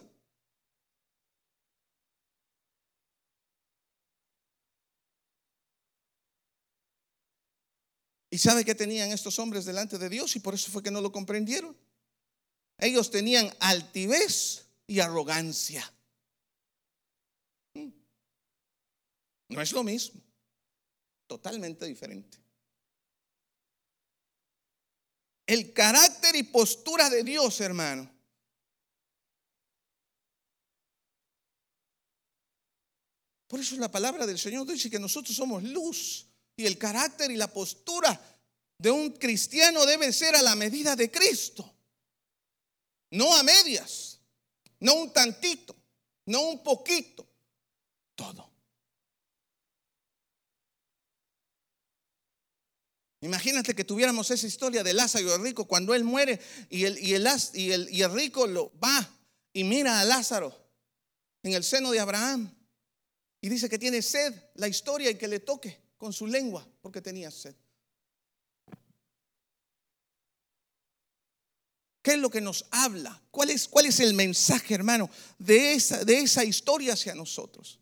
¿Y 8.28 8.36
sabe 8.36 8.66
qué 8.66 8.74
tenían 8.74 9.12
estos 9.12 9.38
hombres 9.38 9.64
delante 9.64 9.96
de 9.96 10.10
Dios? 10.10 10.36
Y 10.36 10.40
por 10.40 10.52
eso 10.52 10.70
fue 10.70 10.82
que 10.82 10.90
no 10.90 11.00
lo 11.00 11.10
comprendieron. 11.10 11.74
Ellos 12.76 13.10
tenían 13.10 13.50
altivez 13.60 14.66
y 14.86 15.00
arrogancia. 15.00 15.90
No 19.50 19.60
es 19.60 19.72
lo 19.72 19.82
mismo. 19.82 20.20
Totalmente 21.26 21.84
diferente. 21.84 22.38
El 25.46 25.72
carácter 25.72 26.36
y 26.36 26.44
postura 26.44 27.10
de 27.10 27.24
Dios, 27.24 27.60
hermano. 27.60 28.08
Por 33.48 33.58
eso 33.58 33.74
la 33.76 33.90
palabra 33.90 34.26
del 34.26 34.38
Señor 34.38 34.64
dice 34.64 34.88
que 34.88 35.00
nosotros 35.00 35.34
somos 35.34 35.64
luz 35.64 36.28
y 36.56 36.66
el 36.66 36.78
carácter 36.78 37.32
y 37.32 37.36
la 37.36 37.52
postura 37.52 38.38
de 38.78 38.92
un 38.92 39.10
cristiano 39.10 39.84
debe 39.84 40.12
ser 40.12 40.36
a 40.36 40.42
la 40.42 40.54
medida 40.54 40.94
de 40.94 41.10
Cristo. 41.10 41.74
No 43.10 43.34
a 43.34 43.42
medias, 43.42 44.20
no 44.78 44.94
un 44.94 45.12
tantito, 45.12 45.74
no 46.26 46.42
un 46.42 46.62
poquito, 46.62 47.28
todo. 48.14 48.49
Imagínate 53.22 53.74
que 53.74 53.84
tuviéramos 53.84 54.30
esa 54.30 54.46
historia 54.46 54.82
de 54.82 54.94
Lázaro 54.94 55.28
y 55.28 55.30
el 55.30 55.42
rico 55.42 55.66
cuando 55.66 55.94
él 55.94 56.04
muere 56.04 56.40
y 56.70 56.84
el, 56.84 56.98
y 56.98 57.14
el, 57.14 57.28
y 57.52 57.72
el, 57.72 57.88
y 57.90 58.02
el 58.02 58.12
rico 58.12 58.46
lo 58.46 58.72
va 58.82 59.08
y 59.52 59.64
mira 59.64 60.00
a 60.00 60.04
Lázaro 60.04 60.56
en 61.42 61.52
el 61.52 61.62
seno 61.62 61.90
de 61.90 62.00
Abraham 62.00 62.50
y 63.42 63.48
dice 63.48 63.68
que 63.68 63.78
tiene 63.78 64.00
sed, 64.00 64.34
la 64.54 64.68
historia 64.68 65.10
y 65.10 65.16
que 65.16 65.28
le 65.28 65.40
toque 65.40 65.78
con 65.98 66.12
su 66.12 66.26
lengua 66.26 66.66
porque 66.80 67.02
tenía 67.02 67.30
sed. 67.30 67.54
¿Qué 72.02 72.12
es 72.12 72.18
lo 72.18 72.30
que 72.30 72.40
nos 72.40 72.64
habla? 72.70 73.22
¿Cuál 73.30 73.50
es, 73.50 73.68
cuál 73.68 73.84
es 73.84 74.00
el 74.00 74.14
mensaje, 74.14 74.74
hermano, 74.74 75.10
de 75.38 75.74
esa, 75.74 76.02
de 76.04 76.20
esa 76.20 76.44
historia 76.44 76.94
hacia 76.94 77.14
nosotros? 77.14 77.79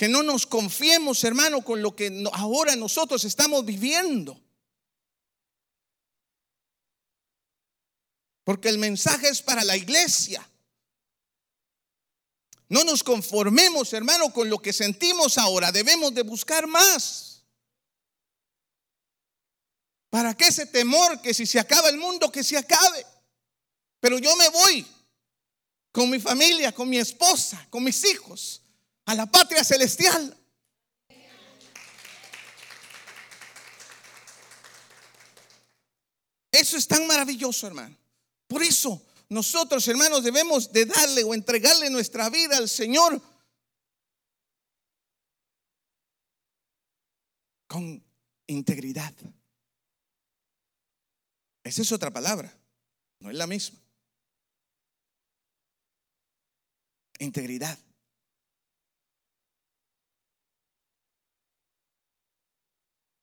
Que 0.00 0.08
no 0.08 0.22
nos 0.22 0.46
confiemos, 0.46 1.22
hermano, 1.24 1.62
con 1.62 1.82
lo 1.82 1.94
que 1.94 2.24
ahora 2.32 2.74
nosotros 2.74 3.22
estamos 3.26 3.66
viviendo. 3.66 4.40
Porque 8.42 8.70
el 8.70 8.78
mensaje 8.78 9.28
es 9.28 9.42
para 9.42 9.62
la 9.62 9.76
iglesia. 9.76 10.50
No 12.70 12.82
nos 12.82 13.04
conformemos, 13.04 13.92
hermano, 13.92 14.32
con 14.32 14.48
lo 14.48 14.58
que 14.58 14.72
sentimos 14.72 15.36
ahora. 15.36 15.70
Debemos 15.70 16.14
de 16.14 16.22
buscar 16.22 16.66
más. 16.66 17.44
¿Para 20.08 20.34
qué 20.34 20.46
ese 20.46 20.64
temor 20.64 21.20
que 21.20 21.34
si 21.34 21.44
se 21.44 21.60
acaba 21.60 21.90
el 21.90 21.98
mundo, 21.98 22.32
que 22.32 22.42
se 22.42 22.56
acabe? 22.56 23.04
Pero 24.00 24.18
yo 24.18 24.34
me 24.36 24.48
voy 24.48 24.86
con 25.92 26.08
mi 26.08 26.18
familia, 26.18 26.72
con 26.72 26.88
mi 26.88 26.96
esposa, 26.96 27.66
con 27.68 27.84
mis 27.84 28.02
hijos, 28.06 28.59
a 29.10 29.14
la 29.16 29.26
patria 29.26 29.64
celestial. 29.64 30.36
Eso 36.52 36.76
es 36.76 36.86
tan 36.86 37.08
maravilloso, 37.08 37.66
hermano. 37.66 37.96
Por 38.46 38.62
eso 38.62 39.04
nosotros, 39.28 39.86
hermanos, 39.88 40.22
debemos 40.22 40.72
de 40.72 40.86
darle 40.86 41.24
o 41.24 41.34
entregarle 41.34 41.90
nuestra 41.90 42.30
vida 42.30 42.56
al 42.56 42.68
Señor 42.68 43.20
con 47.66 48.04
integridad. 48.46 49.14
Esa 51.64 51.82
es 51.82 51.90
otra 51.90 52.12
palabra, 52.12 52.56
no 53.18 53.30
es 53.30 53.36
la 53.36 53.48
misma. 53.48 53.80
Integridad. 57.18 57.76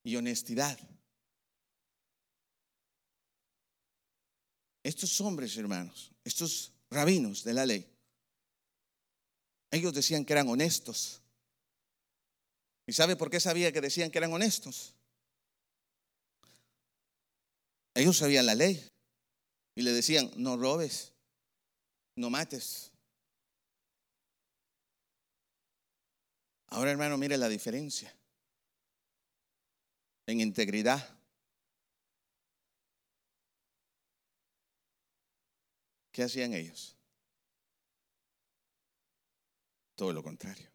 Y 0.07 0.15
honestidad. 0.15 0.79
Estos 4.81 5.19
hombres, 5.19 5.57
hermanos, 5.57 6.13
estos 6.23 6.71
rabinos 6.89 7.43
de 7.43 7.53
la 7.53 7.65
ley, 7.65 7.85
ellos 9.69 9.93
decían 9.93 10.23
que 10.23 10.31
eran 10.31 10.47
honestos. 10.47 11.21
¿Y 12.85 12.93
sabe 12.93 13.17
por 13.17 13.29
qué 13.29 13.41
sabía 13.41 13.73
que 13.73 13.81
decían 13.81 14.09
que 14.09 14.19
eran 14.19 14.31
honestos? 14.31 14.93
Ellos 17.93 18.15
sabían 18.15 18.45
la 18.45 18.55
ley 18.55 18.81
y 19.75 19.81
le 19.81 19.91
decían, 19.91 20.31
no 20.37 20.55
robes, 20.55 21.11
no 22.15 22.29
mates. 22.29 22.93
Ahora 26.67 26.91
hermano, 26.91 27.17
mire 27.17 27.37
la 27.37 27.49
diferencia 27.49 28.17
en 30.27 30.41
integridad. 30.41 31.17
¿Qué 36.11 36.23
hacían 36.23 36.53
ellos? 36.53 36.95
Todo 39.95 40.13
lo 40.13 40.21
contrario. 40.21 40.69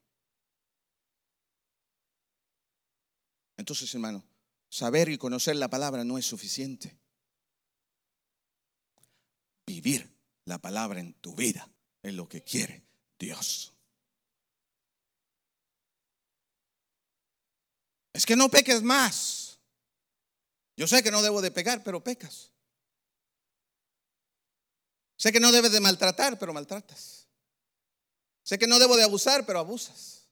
Entonces, 3.57 3.93
hermano, 3.95 4.25
saber 4.69 5.09
y 5.09 5.19
conocer 5.19 5.57
la 5.57 5.69
palabra 5.69 6.05
no 6.05 6.19
es 6.19 6.27
suficiente 6.27 6.99
vivir 9.67 10.11
la 10.45 10.59
palabra 10.59 11.01
en 11.01 11.15
tu 11.15 11.35
vida 11.35 11.69
es 12.03 12.15
lo 12.15 12.29
que 12.29 12.43
quiere 12.43 12.85
Dios. 13.19 13.73
Es 18.13 18.27
que 18.27 18.37
no 18.37 18.49
peques 18.51 18.83
más. 18.83 19.42
Yo 20.77 20.87
sé 20.87 21.03
que 21.03 21.11
no 21.11 21.23
debo 21.23 21.43
de 21.43 21.51
pecar, 21.51 21.83
pero 21.83 22.03
pecas. 22.03 22.51
Sé 25.17 25.31
que 25.31 25.41
no 25.41 25.53
debes 25.53 25.73
de 25.73 25.81
maltratar, 25.81 26.39
pero 26.39 26.53
maltratas. 26.53 27.29
Sé 28.43 28.59
que 28.59 28.67
no 28.67 28.79
debo 28.79 28.97
de 28.97 29.05
abusar, 29.05 29.47
pero 29.47 29.59
abusas. 29.59 30.27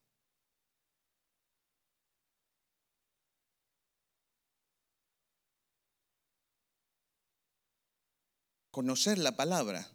Conocer 8.71 9.19
la 9.19 9.37
palabra 9.37 9.89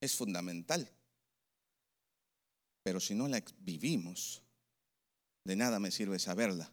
es 0.00 0.14
fundamental. 0.14 0.88
Pero 2.82 3.00
si 3.00 3.14
no 3.14 3.28
la 3.28 3.42
vivimos, 3.58 4.42
de 5.44 5.56
nada 5.56 5.78
me 5.78 5.90
sirve 5.90 6.18
saberla. 6.18 6.70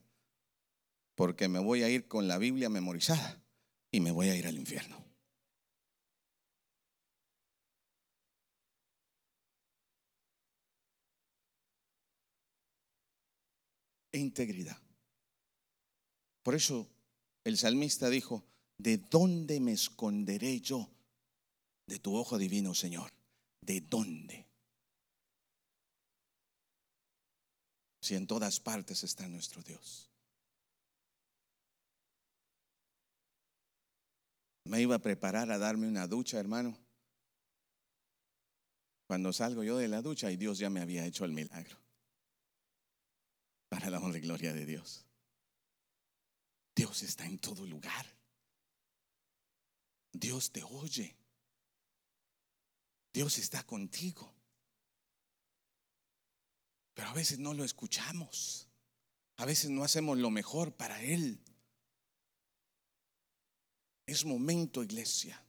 Porque 1.17 1.47
me 1.47 1.58
voy 1.58 1.82
a 1.82 1.89
ir 1.89 2.08
con 2.08 2.27
la 2.27 2.38
Biblia 2.38 2.69
memorizada 2.69 3.41
y 3.91 4.01
me 4.01 4.12
voy 4.12 4.30
a 4.30 4.36
ir 4.36 4.45
al 4.45 4.56
infierno. 4.56 5.03
E 14.12 14.19
integridad. 14.19 14.80
Por 16.43 16.53
eso 16.53 16.88
el 17.43 17.58
salmista 17.58 18.12
dijo, 18.12 18.45
¿de 18.77 18.99
dónde 18.99 19.60
me 19.60 19.71
esconderé 19.71 20.62
yo 20.62 20.88
de 21.88 21.97
tu 21.97 22.15
ojo 22.15 22.38
divino, 22.38 22.75
Señor? 22.75 23.12
¿De 23.62 23.82
dónde? 23.82 24.45
Si 28.03 28.13
en 28.13 28.27
todas 28.27 28.60
partes 28.60 29.03
está 29.03 29.27
nuestro 29.27 29.63
Dios. 29.63 30.12
Me 34.67 34.82
iba 34.82 34.95
a 34.95 34.99
preparar 34.99 35.51
a 35.51 35.58
darme 35.58 35.88
una 35.88 36.08
ducha, 36.08 36.39
hermano. 36.39 36.77
Cuando 39.08 39.32
salgo 39.32 39.63
yo 39.63 39.77
de 39.77 39.88
la 39.88 40.01
ducha 40.01 40.30
y 40.32 40.36
Dios 40.36 40.58
ya 40.58 40.69
me 40.69 40.82
había 40.82 41.06
hecho 41.06 41.23
el 41.23 41.32
milagro. 41.32 41.77
Para 43.69 43.89
la 43.89 43.99
honra 43.99 44.17
y 44.17 44.21
gloria 44.21 44.53
de 44.53 44.65
Dios. 44.65 45.06
Dios 46.75 47.03
está 47.03 47.25
en 47.25 47.39
todo 47.39 47.65
lugar. 47.65 48.06
Dios 50.12 50.51
te 50.51 50.63
oye. 50.63 51.15
Dios 53.13 53.38
está 53.38 53.63
contigo. 53.63 54.34
Pero 56.93 57.10
a 57.10 57.13
veces 57.13 57.39
no 57.39 57.53
lo 57.53 57.63
escuchamos. 57.63 58.67
A 59.38 59.45
veces 59.45 59.69
no 59.69 59.84
hacemos 59.84 60.17
lo 60.17 60.30
mejor 60.30 60.73
para 60.73 61.01
Él. 61.01 61.39
Es 64.08 64.26
momento, 64.26 64.82
iglesia, 64.82 65.39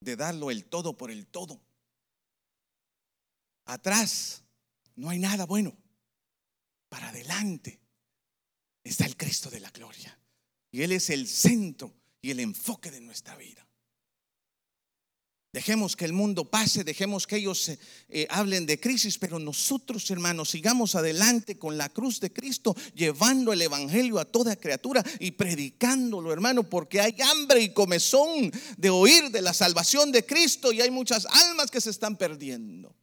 de 0.00 0.16
darlo 0.16 0.50
el 0.50 0.64
todo 0.64 0.96
por 0.96 1.10
el 1.10 1.26
todo. 1.26 1.60
Atrás 3.66 4.42
no 4.96 5.10
hay 5.10 5.18
nada 5.18 5.44
bueno. 5.44 5.76
Para 6.88 7.10
adelante 7.10 7.78
está 8.82 9.04
el 9.04 9.16
Cristo 9.16 9.50
de 9.50 9.60
la 9.60 9.70
gloria. 9.70 10.18
Y 10.70 10.82
Él 10.82 10.92
es 10.92 11.10
el 11.10 11.28
centro 11.28 11.92
y 12.22 12.30
el 12.30 12.40
enfoque 12.40 12.90
de 12.90 13.00
nuestra 13.00 13.36
vida. 13.36 13.67
Dejemos 15.50 15.96
que 15.96 16.04
el 16.04 16.12
mundo 16.12 16.44
pase, 16.44 16.84
dejemos 16.84 17.26
que 17.26 17.36
ellos 17.36 17.70
eh, 17.70 17.78
eh, 18.10 18.26
hablen 18.28 18.66
de 18.66 18.78
crisis, 18.78 19.16
pero 19.16 19.38
nosotros, 19.38 20.10
hermanos, 20.10 20.50
sigamos 20.50 20.94
adelante 20.94 21.58
con 21.58 21.78
la 21.78 21.88
cruz 21.88 22.20
de 22.20 22.30
Cristo, 22.30 22.76
llevando 22.94 23.54
el 23.54 23.62
Evangelio 23.62 24.18
a 24.18 24.26
toda 24.26 24.56
criatura 24.56 25.02
y 25.18 25.30
predicándolo, 25.30 26.34
hermano, 26.34 26.64
porque 26.64 27.00
hay 27.00 27.16
hambre 27.22 27.62
y 27.62 27.72
comezón 27.72 28.52
de 28.76 28.90
oír 28.90 29.30
de 29.30 29.40
la 29.40 29.54
salvación 29.54 30.12
de 30.12 30.26
Cristo 30.26 30.70
y 30.70 30.82
hay 30.82 30.90
muchas 30.90 31.24
almas 31.24 31.70
que 31.70 31.80
se 31.80 31.90
están 31.90 32.16
perdiendo. 32.16 32.94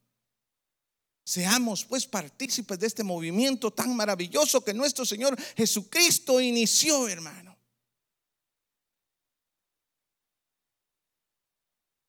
Seamos 1.24 1.84
pues 1.84 2.06
partícipes 2.06 2.78
de 2.78 2.86
este 2.86 3.04
movimiento 3.04 3.72
tan 3.72 3.96
maravilloso 3.96 4.64
que 4.64 4.76
nuestro 4.76 5.04
Señor 5.04 5.36
Jesucristo 5.58 6.40
inició, 6.40 7.08
hermano. 7.08 7.45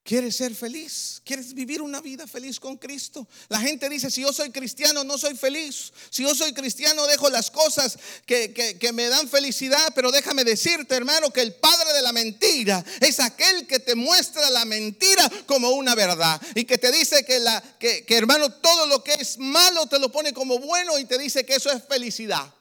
¿Quieres 0.07 0.37
ser 0.37 0.55
feliz? 0.55 1.21
¿Quieres 1.25 1.53
vivir 1.53 1.83
una 1.83 2.01
vida 2.01 2.29
feliz 2.29 2.61
con 2.61 2.77
Cristo? 2.77 3.27
La 3.49 3.59
gente 3.59 3.89
dice, 3.89 4.09
si 4.09 4.21
yo 4.21 4.33
soy 4.33 4.51
cristiano 4.51 5.03
no 5.03 5.19
soy 5.19 5.37
feliz. 5.37 5.93
Si 6.11 6.23
yo 6.23 6.33
soy 6.33 6.53
cristiano 6.53 7.05
dejo 7.09 7.29
las 7.29 7.51
cosas 7.51 7.99
que, 8.25 8.55
que, 8.55 8.93
me 8.93 9.09
dan 9.09 9.29
felicidad. 9.29 9.93
Pero 9.97 10.13
déjame 10.13 10.45
decirte, 10.45 10.95
hermano, 10.95 11.33
que 11.33 11.41
el 11.41 11.57
padre 11.57 11.93
de 11.93 12.03
la 12.03 12.13
mentira 12.13 12.85
es 13.01 13.19
aquel 13.19 13.67
que 13.67 13.81
te 13.81 13.97
muestra 13.97 14.49
la 14.51 14.65
mentira 14.65 15.29
como 15.45 15.71
una 15.71 15.97
verdad. 15.97 16.41
Y 16.55 16.67
que 16.67 16.79
te 16.79 16.93
dice 16.93 17.25
que, 17.25 17.41
la, 17.41 17.61
que, 17.81 18.05
que 18.05 18.17
hermano, 18.17 18.53
todo 18.53 18.87
lo 18.87 19.03
que 19.03 19.15
es 19.15 19.39
malo 19.39 19.87
te 19.87 19.99
lo 19.99 20.13
pone 20.13 20.33
como 20.33 20.61
bueno 20.61 21.01
y 21.01 21.07
te 21.07 21.19
dice 21.19 21.45
que 21.45 21.57
eso 21.57 21.73
es 21.73 21.83
felicidad. 21.83 22.55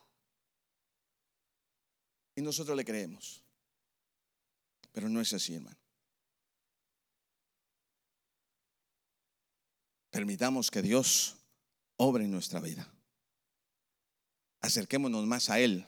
Y 2.35 2.41
nosotros 2.41 2.75
le 2.75 2.83
creemos. 2.83 3.43
Pero 4.91 5.09
no 5.09 5.21
es 5.21 5.31
así, 5.31 5.53
hermano. 5.53 5.84
Permitamos 10.15 10.71
que 10.71 10.81
Dios 10.81 11.35
obre 11.97 12.23
en 12.23 12.31
nuestra 12.31 12.61
vida. 12.61 12.89
Acerquémonos 14.61 15.25
más 15.25 15.49
a 15.49 15.59
Él. 15.59 15.85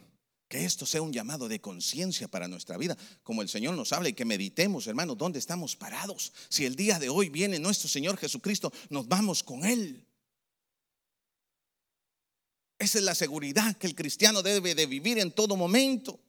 Que 0.49 0.65
esto 0.65 0.85
sea 0.85 1.01
un 1.01 1.13
llamado 1.13 1.47
de 1.47 1.61
conciencia 1.61 2.27
para 2.27 2.49
nuestra 2.49 2.75
vida, 2.75 2.97
como 3.23 3.41
el 3.41 3.47
Señor 3.47 3.75
nos 3.75 3.93
habla 3.93 4.09
y 4.09 4.13
que 4.13 4.25
meditemos, 4.25 4.85
hermanos, 4.85 5.17
dónde 5.17 5.39
estamos 5.39 5.77
parados. 5.77 6.33
Si 6.49 6.65
el 6.65 6.75
día 6.75 6.99
de 6.99 7.07
hoy 7.07 7.29
viene 7.29 7.57
nuestro 7.57 7.87
Señor 7.87 8.17
Jesucristo, 8.17 8.73
nos 8.89 9.07
vamos 9.07 9.43
con 9.43 9.63
Él. 9.63 10.05
Esa 12.79 12.97
es 12.97 13.05
la 13.05 13.15
seguridad 13.15 13.77
que 13.77 13.87
el 13.87 13.95
cristiano 13.95 14.43
debe 14.43 14.75
de 14.75 14.87
vivir 14.87 15.19
en 15.19 15.31
todo 15.31 15.55
momento. 15.55 16.19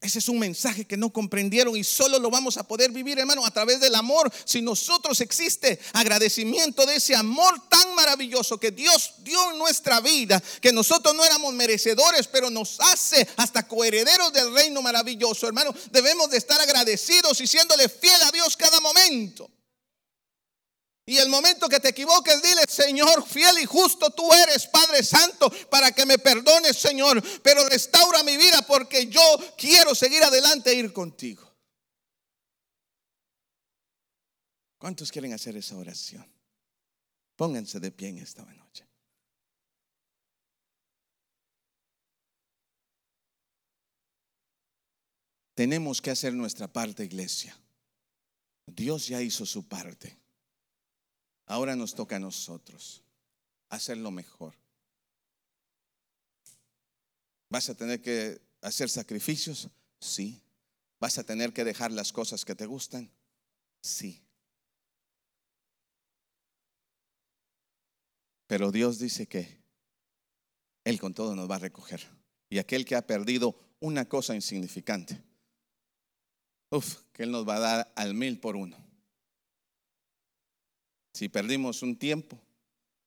Ese 0.00 0.18
es 0.18 0.30
un 0.30 0.38
mensaje 0.38 0.86
que 0.86 0.96
no 0.96 1.10
comprendieron 1.10 1.76
y 1.76 1.84
solo 1.84 2.18
lo 2.18 2.30
vamos 2.30 2.56
a 2.56 2.66
poder 2.66 2.90
vivir, 2.90 3.18
hermano, 3.18 3.44
a 3.44 3.50
través 3.50 3.80
del 3.80 3.94
amor. 3.94 4.32
Si 4.46 4.62
nosotros 4.62 5.20
existe 5.20 5.78
agradecimiento 5.92 6.86
de 6.86 6.96
ese 6.96 7.14
amor 7.14 7.68
tan 7.68 7.94
maravilloso 7.94 8.58
que 8.58 8.70
Dios 8.70 9.12
dio 9.18 9.50
en 9.50 9.58
nuestra 9.58 10.00
vida, 10.00 10.42
que 10.62 10.72
nosotros 10.72 11.14
no 11.14 11.22
éramos 11.22 11.52
merecedores, 11.52 12.26
pero 12.28 12.48
nos 12.48 12.80
hace 12.80 13.28
hasta 13.36 13.68
coherederos 13.68 14.32
del 14.32 14.54
reino 14.54 14.80
maravilloso, 14.80 15.46
hermano. 15.46 15.74
Debemos 15.90 16.30
de 16.30 16.38
estar 16.38 16.58
agradecidos 16.58 17.38
y 17.42 17.46
siéndole 17.46 17.90
fiel 17.90 18.22
a 18.22 18.30
Dios 18.30 18.56
cada 18.56 18.80
momento. 18.80 19.50
Y 21.10 21.18
el 21.18 21.28
momento 21.28 21.68
que 21.68 21.80
te 21.80 21.88
equivoques, 21.88 22.40
dile, 22.40 22.62
Señor, 22.68 23.26
fiel 23.26 23.58
y 23.60 23.66
justo 23.66 24.10
tú 24.10 24.32
eres, 24.32 24.68
Padre 24.68 25.02
Santo, 25.02 25.50
para 25.68 25.90
que 25.90 26.06
me 26.06 26.18
perdones, 26.20 26.76
Señor. 26.76 27.20
Pero 27.42 27.68
restaura 27.68 28.22
mi 28.22 28.36
vida 28.36 28.62
porque 28.62 29.08
yo 29.08 29.20
quiero 29.58 29.92
seguir 29.96 30.22
adelante 30.22 30.70
e 30.70 30.74
ir 30.74 30.92
contigo. 30.92 31.52
¿Cuántos 34.78 35.10
quieren 35.10 35.32
hacer 35.32 35.56
esa 35.56 35.76
oración? 35.76 36.24
Pónganse 37.34 37.80
de 37.80 37.90
pie 37.90 38.10
en 38.10 38.18
esta 38.18 38.44
noche. 38.44 38.86
Tenemos 45.54 46.00
que 46.00 46.12
hacer 46.12 46.34
nuestra 46.34 46.72
parte, 46.72 47.04
iglesia. 47.04 47.60
Dios 48.64 49.08
ya 49.08 49.20
hizo 49.20 49.44
su 49.44 49.66
parte. 49.66 50.20
Ahora 51.50 51.74
nos 51.74 51.96
toca 51.96 52.14
a 52.14 52.20
nosotros 52.20 53.02
hacer 53.70 53.96
lo 53.96 54.12
mejor. 54.12 54.54
¿Vas 57.48 57.68
a 57.68 57.74
tener 57.74 58.00
que 58.00 58.40
hacer 58.62 58.88
sacrificios? 58.88 59.68
Sí. 59.98 60.40
¿Vas 61.00 61.18
a 61.18 61.24
tener 61.24 61.52
que 61.52 61.64
dejar 61.64 61.90
las 61.90 62.12
cosas 62.12 62.44
que 62.44 62.54
te 62.54 62.66
gustan? 62.66 63.10
Sí. 63.82 64.22
Pero 68.46 68.70
Dios 68.70 69.00
dice 69.00 69.26
que 69.26 69.60
Él 70.84 71.00
con 71.00 71.14
todo 71.14 71.34
nos 71.34 71.50
va 71.50 71.56
a 71.56 71.58
recoger. 71.58 72.06
Y 72.48 72.58
aquel 72.58 72.84
que 72.84 72.94
ha 72.94 73.04
perdido 73.04 73.56
una 73.80 74.08
cosa 74.08 74.36
insignificante, 74.36 75.20
uf, 76.70 77.02
que 77.12 77.24
Él 77.24 77.32
nos 77.32 77.48
va 77.48 77.56
a 77.56 77.60
dar 77.60 77.92
al 77.96 78.14
mil 78.14 78.38
por 78.38 78.54
uno 78.54 78.89
si 81.12 81.28
perdimos 81.28 81.82
un 81.82 81.96
tiempo, 81.96 82.40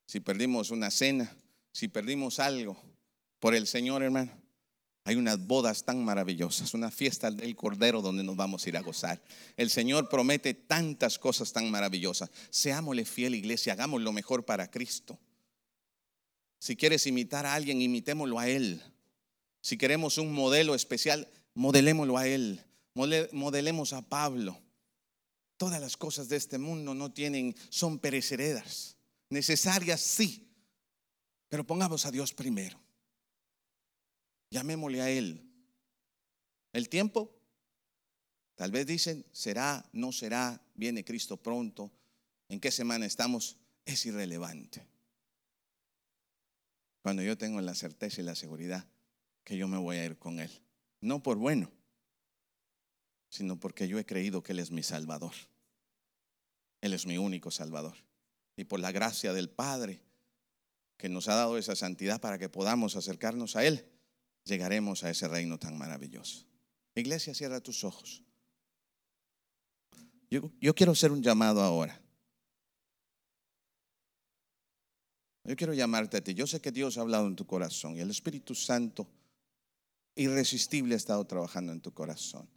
si 0.06 0.20
perdimos 0.20 0.72
una 0.72 0.92
cena, 0.92 1.36
si 1.72 1.88
perdimos 1.88 2.40
algo 2.40 2.82
por 3.40 3.56
el 3.56 3.68
Señor, 3.68 4.04
hermano, 4.04 4.32
hay 5.06 5.16
unas 5.16 5.46
bodas 5.46 5.84
tan 5.84 6.04
maravillosas, 6.04 6.74
una 6.74 6.90
fiesta 6.90 7.30
del 7.30 7.56
Cordero 7.56 8.02
donde 8.02 8.24
nos 8.24 8.38
vamos 8.38 8.66
a 8.66 8.70
ir 8.70 8.78
a 8.78 8.82
gozar. 8.82 9.22
El 9.58 9.70
Señor 9.70 10.08
promete 10.08 10.54
tantas 10.54 11.20
cosas 11.20 11.52
tan 11.52 11.70
maravillosas. 11.70 12.32
Seámosle 12.50 13.04
fiel, 13.04 13.36
iglesia, 13.36 13.74
hagamos 13.74 14.02
lo 14.02 14.14
mejor 14.14 14.46
para 14.46 14.72
Cristo. 14.72 15.20
Si 16.60 16.78
quieres 16.78 17.06
imitar 17.06 17.46
a 17.46 17.54
alguien, 17.54 17.82
imitémoslo 17.82 18.40
a 18.40 18.48
Él. 18.48 18.82
Si 19.60 19.78
queremos 19.78 20.18
un 20.18 20.32
modelo 20.32 20.74
especial, 20.74 21.30
modelémoslo 21.54 22.18
a 22.18 22.26
Él. 22.26 22.62
Modelemos 22.94 23.92
a 23.92 24.04
Pablo. 24.04 24.58
Todas 25.64 25.80
las 25.80 25.96
cosas 25.96 26.28
de 26.28 26.36
este 26.36 26.58
mundo 26.58 26.94
no 26.94 27.14
tienen, 27.14 27.56
son 27.70 27.98
perecederas. 27.98 28.98
Necesarias 29.30 30.02
sí, 30.02 30.54
pero 31.48 31.66
pongamos 31.66 32.06
a 32.06 32.12
Dios 32.12 32.34
primero. 32.34 32.78
Llamémosle 34.52 35.00
a 35.00 35.10
Él. 35.10 35.50
El 36.74 36.90
tiempo, 36.90 37.34
tal 38.56 38.72
vez 38.72 38.86
dicen, 38.86 39.26
será, 39.32 39.90
no 39.94 40.12
será, 40.12 40.62
viene 40.76 41.06
Cristo 41.06 41.38
pronto, 41.38 41.94
en 42.50 42.60
qué 42.60 42.70
semana 42.70 43.06
estamos, 43.06 43.56
es 43.86 44.06
irrelevante. 44.06 44.86
Cuando 47.02 47.24
yo 47.24 47.38
tengo 47.38 47.62
la 47.62 47.74
certeza 47.74 48.20
y 48.20 48.26
la 48.26 48.36
seguridad 48.36 48.86
que 49.46 49.56
yo 49.56 49.70
me 49.70 49.78
voy 49.78 49.96
a 49.96 50.06
ir 50.06 50.18
con 50.18 50.42
Él. 50.42 50.52
No 51.00 51.24
por 51.24 51.38
bueno, 51.38 51.72
sino 53.30 53.58
porque 53.58 53.88
yo 53.88 53.98
he 53.98 54.06
creído 54.06 54.44
que 54.44 54.52
Él 54.52 54.60
es 54.60 54.70
mi 54.70 54.84
Salvador. 54.84 55.32
Él 56.84 56.92
es 56.92 57.06
mi 57.06 57.18
único 57.18 57.50
Salvador. 57.50 57.96
Y 58.58 58.66
por 58.66 58.82
la 58.82 58.92
gracia 58.92 59.32
del 59.32 59.50
Padre, 59.50 60.02
que 60.98 61.08
nos 61.08 61.30
ha 61.30 61.36
dado 61.36 61.58
esa 61.58 61.78
santidad 61.78 62.20
para 62.20 62.38
que 62.38 62.50
podamos 62.50 62.98
acercarnos 62.98 63.56
a 63.56 63.64
Él, 63.64 63.90
llegaremos 64.44 65.06
a 65.06 65.10
ese 65.10 65.30
reino 65.30 65.58
tan 65.58 65.78
maravilloso. 65.78 66.46
Iglesia, 66.94 67.34
cierra 67.34 67.62
tus 67.62 67.86
ojos. 67.86 68.22
Yo, 70.30 70.76
quiero 70.76 70.92
hacer 70.92 71.14
un 71.14 71.24
llamado 71.24 71.62
ahora. 71.62 72.02
Yo 75.46 75.56
quiero 75.56 75.74
llamarte 75.74 76.18
a 76.18 76.22
ti. 76.22 76.34
Yo 76.34 76.48
sé 76.48 76.60
que 76.60 76.74
Dios 76.74 76.98
ha 76.98 77.02
hablado 77.02 77.28
en 77.28 77.38
tu 77.38 77.48
corazón 77.48 77.96
y 77.96 78.02
el 78.02 78.12
Espíritu 78.12 78.56
Santo 78.56 79.08
irresistible 80.16 80.96
ha 80.96 80.98
estado 80.98 81.26
trabajando 81.26 81.72
en 81.72 81.80
tu 81.80 81.94
corazón. 81.94 82.50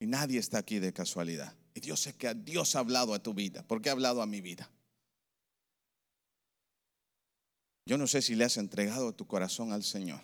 Y 0.00 0.06
nadie 0.08 0.40
está 0.40 0.58
aquí 0.58 0.80
de 0.80 0.92
casualidad. 0.92 1.54
Dios 1.80 2.00
sé 2.00 2.14
que 2.14 2.34
Dios 2.34 2.74
ha 2.74 2.80
hablado 2.80 3.14
a 3.14 3.22
tu 3.22 3.34
vida, 3.34 3.64
porque 3.66 3.88
ha 3.88 3.92
hablado 3.92 4.22
a 4.22 4.26
mi 4.26 4.40
vida. 4.40 4.70
Yo 7.86 7.96
no 7.96 8.06
sé 8.06 8.20
si 8.20 8.34
le 8.34 8.44
has 8.44 8.56
entregado 8.58 9.14
tu 9.14 9.26
corazón 9.26 9.72
al 9.72 9.82
Señor, 9.82 10.20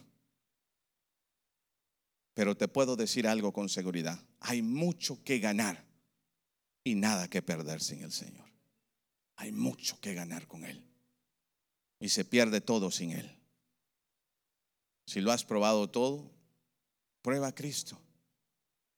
pero 2.34 2.56
te 2.56 2.68
puedo 2.68 2.96
decir 2.96 3.26
algo 3.26 3.52
con 3.52 3.68
seguridad. 3.68 4.22
Hay 4.40 4.60
mucho 4.60 5.22
que 5.24 5.38
ganar 5.38 5.84
y 6.82 6.94
nada 6.94 7.28
que 7.28 7.40
perder 7.40 7.80
sin 7.80 8.02
el 8.02 8.12
Señor. 8.12 8.44
Hay 9.36 9.52
mucho 9.52 9.98
que 10.00 10.14
ganar 10.14 10.46
con 10.46 10.64
Él. 10.64 10.84
Y 12.00 12.10
se 12.10 12.24
pierde 12.24 12.60
todo 12.60 12.90
sin 12.90 13.12
Él. 13.12 13.38
Si 15.06 15.20
lo 15.20 15.32
has 15.32 15.44
probado 15.44 15.88
todo, 15.90 16.30
prueba 17.22 17.48
a 17.48 17.54
Cristo. 17.54 17.98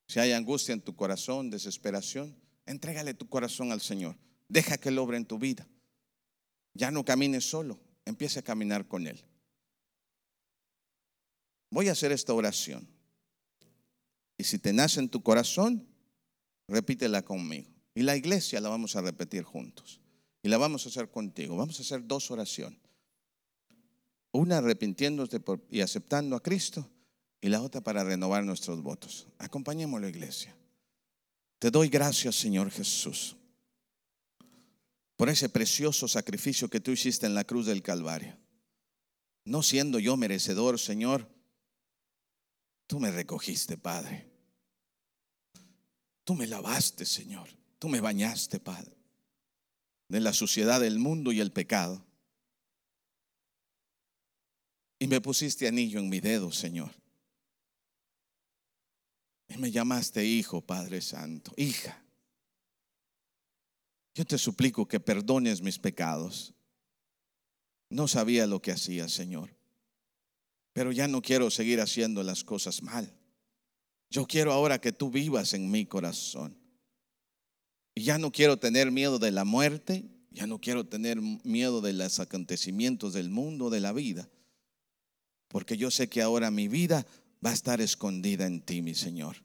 Si 0.08 0.18
hay 0.18 0.32
angustia 0.32 0.72
en 0.72 0.80
tu 0.80 0.94
corazón, 0.96 1.50
desesperación, 1.50 2.36
entrégale 2.66 3.14
tu 3.14 3.28
corazón 3.28 3.72
al 3.72 3.80
Señor. 3.80 4.16
Deja 4.48 4.78
que 4.78 4.90
Él 4.90 4.98
obre 4.98 5.16
en 5.16 5.26
tu 5.26 5.38
vida. 5.38 5.66
Ya 6.74 6.90
no 6.90 7.04
camines 7.04 7.48
solo, 7.48 7.80
empiece 8.04 8.40
a 8.40 8.42
caminar 8.42 8.86
con 8.86 9.06
Él. 9.06 9.24
Voy 11.70 11.88
a 11.88 11.92
hacer 11.92 12.12
esta 12.12 12.32
oración. 12.34 12.86
Y 14.38 14.44
si 14.44 14.58
te 14.58 14.72
nace 14.72 15.00
en 15.00 15.08
tu 15.08 15.22
corazón, 15.22 15.86
repítela 16.68 17.22
conmigo. 17.22 17.70
Y 17.94 18.02
la 18.02 18.16
iglesia 18.16 18.60
la 18.60 18.68
vamos 18.68 18.94
a 18.96 19.00
repetir 19.00 19.42
juntos. 19.42 20.00
Y 20.42 20.48
la 20.48 20.58
vamos 20.58 20.84
a 20.84 20.90
hacer 20.90 21.10
contigo. 21.10 21.56
Vamos 21.56 21.78
a 21.78 21.82
hacer 21.82 22.06
dos 22.06 22.30
oraciones. 22.30 22.78
Una 24.32 24.58
arrepintiéndote 24.58 25.40
y 25.70 25.80
aceptando 25.80 26.36
a 26.36 26.42
Cristo 26.42 26.90
y 27.40 27.48
la 27.48 27.62
otra 27.62 27.80
para 27.80 28.04
renovar 28.04 28.44
nuestros 28.44 28.82
votos. 28.82 29.28
Acompañemos 29.38 30.00
la 30.00 30.08
iglesia. 30.08 30.54
Te 31.58 31.70
doy 31.70 31.88
gracias, 31.88 32.36
Señor 32.36 32.70
Jesús, 32.70 33.36
por 35.16 35.28
ese 35.28 35.48
precioso 35.48 36.06
sacrificio 36.06 36.68
que 36.68 36.80
tú 36.80 36.90
hiciste 36.90 37.26
en 37.26 37.34
la 37.34 37.44
cruz 37.44 37.66
del 37.66 37.82
Calvario. 37.82 38.38
No 39.44 39.62
siendo 39.62 39.98
yo 39.98 40.16
merecedor, 40.16 40.78
Señor, 40.78 41.28
tú 42.86 42.98
me 42.98 43.10
recogiste, 43.10 43.78
Padre. 43.78 44.28
Tú 46.24 46.34
me 46.34 46.46
lavaste, 46.46 47.06
Señor. 47.06 47.48
Tú 47.78 47.88
me 47.88 48.00
bañaste, 48.00 48.58
Padre, 48.58 48.96
de 50.08 50.20
la 50.20 50.32
suciedad 50.32 50.80
del 50.80 50.98
mundo 50.98 51.30
y 51.30 51.40
el 51.40 51.52
pecado. 51.52 52.04
Y 54.98 55.06
me 55.06 55.20
pusiste 55.20 55.68
anillo 55.68 56.00
en 56.00 56.08
mi 56.08 56.20
dedo, 56.20 56.50
Señor. 56.50 56.90
Y 59.48 59.58
me 59.58 59.70
llamaste 59.70 60.24
hijo, 60.24 60.60
Padre 60.60 61.00
Santo, 61.00 61.52
hija. 61.56 62.02
Yo 64.14 64.24
te 64.24 64.38
suplico 64.38 64.88
que 64.88 64.98
perdones 64.98 65.60
mis 65.60 65.78
pecados. 65.78 66.54
No 67.90 68.08
sabía 68.08 68.46
lo 68.46 68.60
que 68.60 68.72
hacía, 68.72 69.08
Señor. 69.08 69.54
Pero 70.72 70.90
ya 70.92 71.06
no 71.06 71.22
quiero 71.22 71.50
seguir 71.50 71.80
haciendo 71.80 72.22
las 72.22 72.42
cosas 72.42 72.82
mal. 72.82 73.12
Yo 74.10 74.26
quiero 74.26 74.52
ahora 74.52 74.80
que 74.80 74.92
tú 74.92 75.10
vivas 75.10 75.54
en 75.54 75.70
mi 75.70 75.86
corazón. 75.86 76.56
Y 77.94 78.02
ya 78.02 78.18
no 78.18 78.32
quiero 78.32 78.58
tener 78.58 78.90
miedo 78.90 79.18
de 79.18 79.30
la 79.30 79.44
muerte, 79.44 80.04
ya 80.30 80.46
no 80.46 80.60
quiero 80.60 80.86
tener 80.86 81.20
miedo 81.20 81.80
de 81.80 81.92
los 81.92 82.20
acontecimientos 82.20 83.14
del 83.14 83.30
mundo, 83.30 83.70
de 83.70 83.80
la 83.80 83.92
vida. 83.92 84.28
Porque 85.48 85.76
yo 85.76 85.90
sé 85.90 86.08
que 86.08 86.22
ahora 86.22 86.50
mi 86.50 86.68
vida 86.68 87.06
va 87.44 87.50
a 87.50 87.54
estar 87.54 87.80
escondida 87.80 88.46
en 88.46 88.60
ti, 88.60 88.82
mi 88.82 88.94
Señor. 88.94 89.36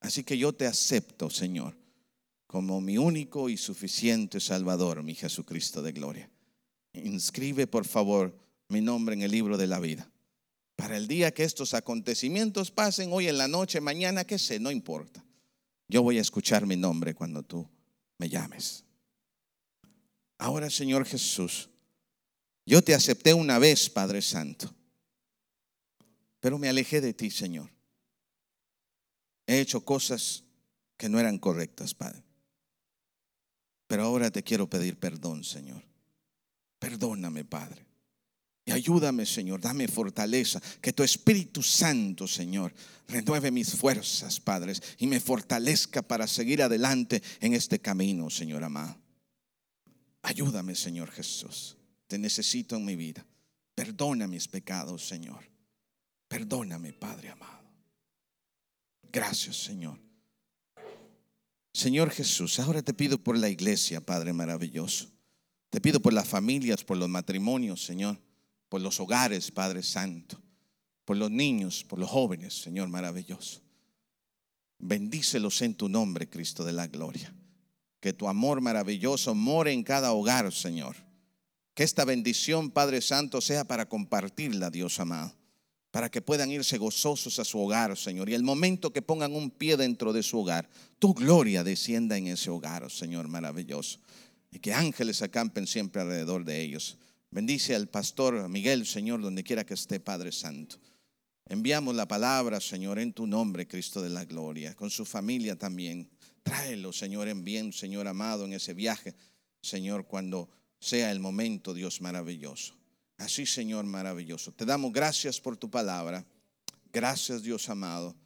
Así 0.00 0.24
que 0.24 0.38
yo 0.38 0.54
te 0.54 0.66
acepto, 0.66 1.30
Señor, 1.30 1.76
como 2.46 2.80
mi 2.80 2.98
único 2.98 3.48
y 3.48 3.56
suficiente 3.56 4.40
Salvador, 4.40 5.02
mi 5.02 5.14
Jesucristo 5.14 5.82
de 5.82 5.92
gloria. 5.92 6.30
Inscribe, 6.94 7.66
por 7.66 7.86
favor, 7.86 8.36
mi 8.68 8.80
nombre 8.80 9.14
en 9.14 9.22
el 9.22 9.30
libro 9.30 9.56
de 9.56 9.66
la 9.66 9.78
vida. 9.78 10.10
Para 10.76 10.96
el 10.96 11.06
día 11.06 11.32
que 11.32 11.44
estos 11.44 11.74
acontecimientos 11.74 12.70
pasen, 12.70 13.10
hoy 13.12 13.28
en 13.28 13.36
la 13.36 13.48
noche, 13.48 13.80
mañana, 13.80 14.24
qué 14.24 14.38
sé, 14.38 14.58
no 14.58 14.70
importa. 14.70 15.24
Yo 15.88 16.02
voy 16.02 16.18
a 16.18 16.22
escuchar 16.22 16.66
mi 16.66 16.76
nombre 16.76 17.14
cuando 17.14 17.42
tú 17.42 17.68
me 18.16 18.28
llames. 18.28 18.84
Ahora, 20.38 20.70
Señor 20.70 21.04
Jesús, 21.04 21.68
yo 22.64 22.80
te 22.82 22.94
acepté 22.94 23.34
una 23.34 23.58
vez, 23.58 23.90
Padre 23.90 24.22
Santo. 24.22 24.74
Pero 26.40 26.58
me 26.58 26.68
alejé 26.68 27.00
de 27.00 27.14
ti, 27.14 27.30
Señor. 27.30 27.70
He 29.46 29.60
hecho 29.60 29.84
cosas 29.84 30.44
que 30.96 31.08
no 31.08 31.18
eran 31.20 31.38
correctas, 31.38 31.94
Padre. 31.94 32.22
Pero 33.86 34.04
ahora 34.04 34.30
te 34.30 34.42
quiero 34.42 34.68
pedir 34.68 34.98
perdón, 34.98 35.44
Señor. 35.44 35.82
Perdóname, 36.78 37.44
Padre. 37.44 37.84
Y 38.64 38.72
ayúdame, 38.72 39.26
Señor, 39.26 39.60
dame 39.60 39.88
fortaleza. 39.88 40.60
Que 40.80 40.92
tu 40.92 41.02
Espíritu 41.02 41.62
Santo, 41.62 42.28
Señor, 42.28 42.72
renueve 43.08 43.50
mis 43.50 43.74
fuerzas, 43.74 44.38
Padres, 44.38 44.80
y 44.98 45.06
me 45.08 45.18
fortalezca 45.18 46.02
para 46.02 46.26
seguir 46.26 46.62
adelante 46.62 47.22
en 47.40 47.54
este 47.54 47.80
camino, 47.80 48.30
Señor 48.30 48.62
amado. 48.62 48.96
Ayúdame, 50.22 50.74
Señor 50.74 51.10
Jesús. 51.10 51.76
Te 52.06 52.18
necesito 52.18 52.76
en 52.76 52.84
mi 52.84 52.94
vida. 52.94 53.26
Perdona 53.74 54.26
mis 54.26 54.46
pecados, 54.46 55.06
Señor. 55.06 55.49
Perdóname, 56.30 56.92
Padre 56.92 57.30
amado. 57.30 57.60
Gracias, 59.12 59.56
Señor. 59.56 59.98
Señor 61.72 62.10
Jesús, 62.10 62.60
ahora 62.60 62.82
te 62.82 62.94
pido 62.94 63.18
por 63.18 63.36
la 63.36 63.48
iglesia, 63.48 64.00
Padre 64.00 64.32
maravilloso. 64.32 65.10
Te 65.70 65.80
pido 65.80 65.98
por 66.00 66.12
las 66.12 66.28
familias, 66.28 66.84
por 66.84 66.98
los 66.98 67.08
matrimonios, 67.08 67.84
Señor, 67.84 68.16
por 68.68 68.80
los 68.80 69.00
hogares, 69.00 69.50
Padre 69.50 69.82
Santo, 69.82 70.40
por 71.04 71.16
los 71.16 71.32
niños, 71.32 71.82
por 71.82 71.98
los 71.98 72.08
jóvenes, 72.08 72.62
Señor 72.62 72.88
maravilloso. 72.88 73.60
Bendícelos 74.78 75.60
en 75.62 75.74
tu 75.74 75.88
nombre, 75.88 76.30
Cristo 76.30 76.62
de 76.62 76.72
la 76.72 76.86
gloria. 76.86 77.34
Que 77.98 78.12
tu 78.12 78.28
amor 78.28 78.60
maravilloso 78.60 79.34
more 79.34 79.72
en 79.72 79.82
cada 79.82 80.12
hogar, 80.12 80.52
Señor. 80.52 80.94
Que 81.74 81.82
esta 81.82 82.04
bendición, 82.04 82.70
Padre 82.70 83.00
Santo, 83.00 83.40
sea 83.40 83.64
para 83.64 83.88
compartirla, 83.88 84.70
Dios 84.70 85.00
amado 85.00 85.39
para 85.90 86.10
que 86.10 86.22
puedan 86.22 86.50
irse 86.50 86.78
gozosos 86.78 87.38
a 87.38 87.44
su 87.44 87.58
hogar, 87.58 87.96
Señor. 87.96 88.28
Y 88.28 88.34
el 88.34 88.42
momento 88.42 88.92
que 88.92 89.02
pongan 89.02 89.34
un 89.34 89.50
pie 89.50 89.76
dentro 89.76 90.12
de 90.12 90.22
su 90.22 90.38
hogar, 90.38 90.68
tu 90.98 91.14
gloria 91.14 91.64
descienda 91.64 92.16
en 92.16 92.28
ese 92.28 92.50
hogar, 92.50 92.90
Señor, 92.90 93.28
maravilloso. 93.28 93.98
Y 94.52 94.58
que 94.58 94.72
ángeles 94.72 95.22
acampen 95.22 95.66
siempre 95.66 96.02
alrededor 96.02 96.44
de 96.44 96.60
ellos. 96.60 96.98
Bendice 97.30 97.74
al 97.74 97.88
pastor 97.88 98.48
Miguel, 98.48 98.86
Señor, 98.86 99.20
donde 99.20 99.44
quiera 99.44 99.64
que 99.64 99.74
esté, 99.74 100.00
Padre 100.00 100.32
Santo. 100.32 100.76
Enviamos 101.46 101.96
la 101.96 102.06
palabra, 102.06 102.60
Señor, 102.60 103.00
en 103.00 103.12
tu 103.12 103.26
nombre, 103.26 103.66
Cristo 103.66 104.00
de 104.00 104.10
la 104.10 104.24
gloria, 104.24 104.76
con 104.76 104.90
su 104.90 105.04
familia 105.04 105.56
también. 105.56 106.08
Tráelo, 106.44 106.92
Señor, 106.92 107.28
en 107.28 107.44
bien, 107.44 107.72
Señor 107.72 108.06
amado, 108.06 108.44
en 108.44 108.52
ese 108.52 108.74
viaje, 108.74 109.14
Señor, 109.60 110.06
cuando 110.06 110.48
sea 110.78 111.10
el 111.10 111.20
momento, 111.20 111.74
Dios 111.74 112.00
maravilloso. 112.00 112.79
Así, 113.20 113.44
Señor 113.44 113.84
maravilloso. 113.84 114.50
Te 114.50 114.64
damos 114.64 114.92
gracias 114.92 115.38
por 115.38 115.56
tu 115.56 115.70
palabra. 115.70 116.24
Gracias, 116.90 117.42
Dios 117.42 117.68
amado. 117.68 118.16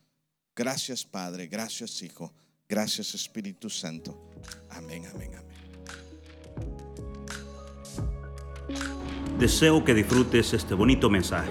Gracias, 0.55 1.05
Padre. 1.05 1.49
Gracias, 1.49 2.01
Hijo. 2.03 2.33
Gracias, 2.69 3.13
Espíritu 3.15 3.69
Santo. 3.69 4.31
Amén, 4.71 5.05
amén, 5.13 5.33
amén. 5.35 5.45
Deseo 9.39 9.85
que 9.85 9.95
disfrutes 9.95 10.53
este 10.53 10.75
bonito 10.75 11.11
mensaje. 11.11 11.51